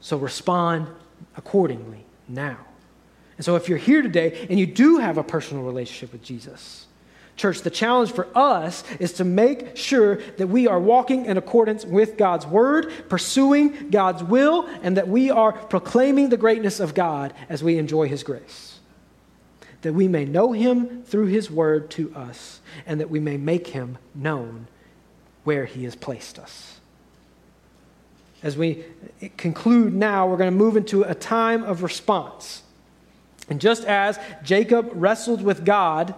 So 0.00 0.16
respond 0.16 0.88
accordingly 1.36 2.04
now. 2.28 2.58
And 3.38 3.44
so 3.44 3.54
if 3.54 3.68
you're 3.68 3.78
here 3.78 4.02
today 4.02 4.46
and 4.50 4.58
you 4.58 4.66
do 4.66 4.98
have 4.98 5.16
a 5.16 5.22
personal 5.22 5.62
relationship 5.62 6.12
with 6.12 6.22
Jesus, 6.22 6.86
Church, 7.42 7.62
the 7.62 7.70
challenge 7.70 8.12
for 8.12 8.28
us 8.38 8.84
is 9.00 9.14
to 9.14 9.24
make 9.24 9.76
sure 9.76 10.20
that 10.36 10.46
we 10.46 10.68
are 10.68 10.78
walking 10.78 11.26
in 11.26 11.36
accordance 11.36 11.84
with 11.84 12.16
God's 12.16 12.46
word, 12.46 12.92
pursuing 13.08 13.90
God's 13.90 14.22
will, 14.22 14.68
and 14.80 14.96
that 14.96 15.08
we 15.08 15.28
are 15.28 15.50
proclaiming 15.50 16.28
the 16.28 16.36
greatness 16.36 16.78
of 16.78 16.94
God 16.94 17.34
as 17.48 17.60
we 17.60 17.78
enjoy 17.78 18.06
his 18.06 18.22
grace. 18.22 18.78
That 19.80 19.92
we 19.92 20.06
may 20.06 20.24
know 20.24 20.52
him 20.52 21.02
through 21.02 21.26
his 21.26 21.50
word 21.50 21.90
to 21.90 22.14
us, 22.14 22.60
and 22.86 23.00
that 23.00 23.10
we 23.10 23.18
may 23.18 23.38
make 23.38 23.66
him 23.66 23.98
known 24.14 24.68
where 25.42 25.64
he 25.64 25.82
has 25.82 25.96
placed 25.96 26.38
us. 26.38 26.78
As 28.44 28.56
we 28.56 28.84
conclude 29.36 29.92
now, 29.92 30.28
we're 30.28 30.36
going 30.36 30.52
to 30.52 30.56
move 30.56 30.76
into 30.76 31.02
a 31.02 31.14
time 31.16 31.64
of 31.64 31.82
response. 31.82 32.62
And 33.48 33.60
just 33.60 33.82
as 33.82 34.16
Jacob 34.44 34.92
wrestled 34.94 35.42
with 35.42 35.64
God, 35.64 36.14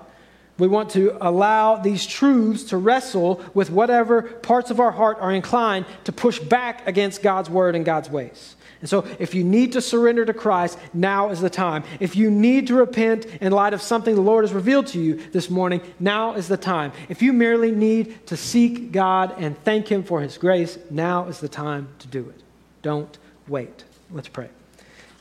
we 0.59 0.69
want 0.69 0.91
to 0.91 1.17
allow 1.21 1.77
these 1.77 2.07
truths 2.07 2.65
to 2.65 2.77
wrestle 2.77 3.43
with 3.55 3.71
whatever 3.71 4.23
parts 4.23 4.71
of 4.71 4.79
our 4.79 4.93
heart 4.93 5.19
are 5.21 5.33
inclined 5.33 5.87
to 6.05 6.13
push 6.13 6.39
back 6.39 6.87
against 6.87 7.23
God's 7.23 7.51
word 7.51 7.75
and 7.75 7.85
God's 7.85 8.09
ways. 8.09 8.55
And 8.81 8.89
so, 8.89 9.07
if 9.19 9.35
you 9.35 9.45
need 9.45 9.73
to 9.73 9.81
surrender 9.81 10.27
to 10.27 10.35
Christ, 10.35 10.79
now 10.93 11.31
is 11.31 11.41
the 11.41 11.49
time. 11.49 11.85
If 12.01 12.17
you 12.17 12.31
need 12.31 12.67
to 12.67 12.75
repent 12.75 13.25
in 13.41 13.51
light 13.51 13.73
of 13.73 13.81
something 13.81 14.15
the 14.15 14.21
Lord 14.21 14.45
has 14.45 14.53
revealed 14.53 14.89
to 14.89 15.01
you 15.01 15.17
this 15.33 15.49
morning, 15.49 15.81
now 15.99 16.35
is 16.35 16.49
the 16.49 16.59
time. 16.59 16.93
If 17.09 17.23
you 17.23 17.33
merely 17.33 17.71
need 17.71 18.27
to 18.27 18.37
seek 18.37 18.93
God 18.93 19.35
and 19.39 19.59
thank 19.65 19.89
Him 19.89 20.03
for 20.03 20.21
His 20.21 20.37
grace, 20.37 20.79
now 20.91 21.29
is 21.29 21.41
the 21.41 21.49
time 21.49 21.89
to 22.01 22.09
do 22.09 22.29
it. 22.29 22.43
Don't 22.83 23.17
wait. 23.49 23.85
Let's 24.11 24.29
pray. 24.29 24.51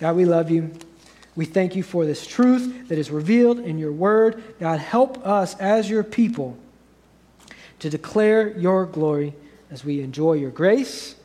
God, 0.02 0.18
we 0.18 0.26
love 0.26 0.52
you. 0.52 0.74
We 1.36 1.46
thank 1.46 1.76
you 1.76 1.84
for 1.84 2.06
this 2.06 2.28
truth 2.28 2.90
that 2.90 2.98
is 2.98 3.10
revealed 3.10 3.60
in 3.60 3.80
your 3.80 3.92
word. 3.92 4.44
God, 4.60 4.80
help 4.80 5.26
us 5.26 5.56
as 5.60 5.90
your 5.90 6.04
people 6.04 6.58
to 7.80 7.90
declare 7.90 8.58
your 8.58 8.86
glory 8.86 9.34
as 9.72 9.84
we 9.84 10.02
enjoy 10.02 10.34
your 10.34 10.52
grace. 10.52 11.16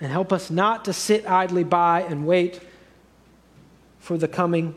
And 0.00 0.10
help 0.10 0.32
us 0.32 0.50
not 0.50 0.86
to 0.86 0.92
sit 0.92 1.28
idly 1.30 1.62
by 1.62 2.02
and 2.02 2.26
wait 2.26 2.60
for 4.00 4.18
the 4.18 4.28
coming 4.28 4.74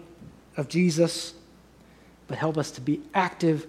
of 0.56 0.70
Jesus, 0.70 1.34
but 2.28 2.38
help 2.38 2.58
us 2.58 2.72
to 2.72 2.82
be 2.82 3.02
active 3.14 3.68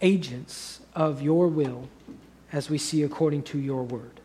agents 0.00 0.80
of 0.94 1.20
your 1.20 1.48
will 1.48 1.88
as 2.52 2.70
we 2.70 2.78
see 2.78 3.02
according 3.02 3.42
to 3.42 3.58
your 3.58 3.82
word. 3.82 4.20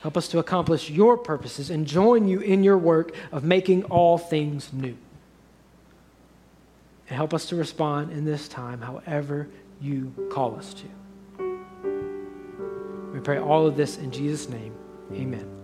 Help 0.00 0.16
us 0.16 0.28
to 0.28 0.38
accomplish 0.38 0.90
your 0.90 1.16
purposes 1.16 1.70
and 1.70 1.86
join 1.86 2.26
you 2.26 2.40
in 2.40 2.64
your 2.64 2.78
work 2.78 3.14
of 3.32 3.44
making 3.44 3.84
all 3.84 4.16
things 4.18 4.72
new. 4.72 4.96
And 7.08 7.16
help 7.16 7.34
us 7.34 7.46
to 7.46 7.56
respond 7.56 8.12
in 8.12 8.24
this 8.24 8.48
time 8.48 8.80
however 8.80 9.48
you 9.80 10.12
call 10.30 10.56
us 10.56 10.74
to. 10.74 10.84
We 13.12 13.20
pray 13.20 13.38
all 13.38 13.66
of 13.66 13.76
this 13.76 13.98
in 13.98 14.10
Jesus' 14.10 14.48
name. 14.48 14.74
Amen. 15.12 15.59